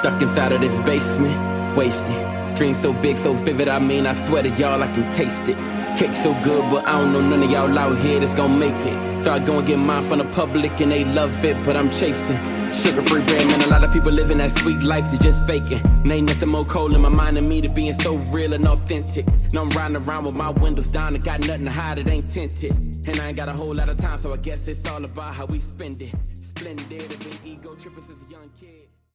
Stuck 0.00 0.20
inside 0.20 0.52
of 0.52 0.60
this 0.60 0.78
basement 0.80 1.61
wasted. 1.76 2.56
Dream 2.56 2.74
so 2.74 2.92
big, 2.92 3.16
so 3.16 3.32
vivid, 3.34 3.68
I 3.68 3.78
mean, 3.78 4.06
I 4.06 4.12
swear 4.12 4.42
to 4.42 4.50
y'all, 4.50 4.82
I 4.82 4.92
can 4.92 5.10
taste 5.12 5.48
it. 5.48 5.56
Cake 5.96 6.14
so 6.14 6.32
good, 6.42 6.70
but 6.70 6.86
I 6.86 6.98
don't 6.98 7.12
know 7.12 7.20
none 7.20 7.42
of 7.42 7.50
y'all 7.50 7.78
out 7.78 7.98
here 7.98 8.18
that's 8.18 8.34
gonna 8.34 8.56
make 8.56 8.74
it. 8.86 9.24
So 9.24 9.32
I 9.32 9.38
go 9.38 9.58
and 9.58 9.66
get 9.66 9.78
mine 9.78 10.02
from 10.02 10.18
the 10.18 10.24
public 10.24 10.80
and 10.80 10.90
they 10.90 11.04
love 11.04 11.44
it, 11.44 11.56
but 11.64 11.76
I'm 11.76 11.90
chasing. 11.90 12.38
Sugar 12.72 13.02
free 13.02 13.22
bread, 13.22 13.46
man. 13.46 13.60
A 13.62 13.66
lot 13.66 13.84
of 13.84 13.92
people 13.92 14.10
living 14.10 14.38
that 14.38 14.50
sweet 14.58 14.80
life, 14.80 15.10
they 15.10 15.18
just 15.18 15.46
faking. 15.46 15.80
Ain't 16.10 16.28
nothing 16.28 16.48
more 16.48 16.64
cold 16.64 16.94
in 16.94 17.02
my 17.02 17.10
mind 17.10 17.36
than 17.36 17.46
me 17.46 17.60
to 17.60 17.68
being 17.68 17.92
so 17.92 18.16
real 18.32 18.54
and 18.54 18.66
authentic. 18.66 19.26
Now 19.52 19.60
I'm 19.60 19.68
riding 19.70 19.96
around 19.98 20.24
with 20.24 20.36
my 20.36 20.50
windows 20.50 20.86
down 20.86 21.14
and 21.14 21.22
got 21.22 21.40
nothing 21.46 21.66
to 21.66 21.70
hide, 21.70 21.98
it 21.98 22.08
ain't 22.08 22.30
tinted. 22.30 22.72
And 23.06 23.20
I 23.20 23.28
ain't 23.28 23.36
got 23.36 23.50
a 23.50 23.52
whole 23.52 23.74
lot 23.74 23.90
of 23.90 23.98
time, 23.98 24.18
so 24.18 24.32
I 24.32 24.38
guess 24.38 24.66
it's 24.68 24.88
all 24.88 25.04
about 25.04 25.34
how 25.34 25.44
we 25.44 25.60
spend 25.60 26.00
it. 26.00 26.14
Splendid, 26.40 26.88
been 26.88 27.38
ego 27.44 27.74
tripping 27.74 28.04
since 28.04 28.18
a 28.26 28.30
young 28.30 28.50
kid. 28.58 28.88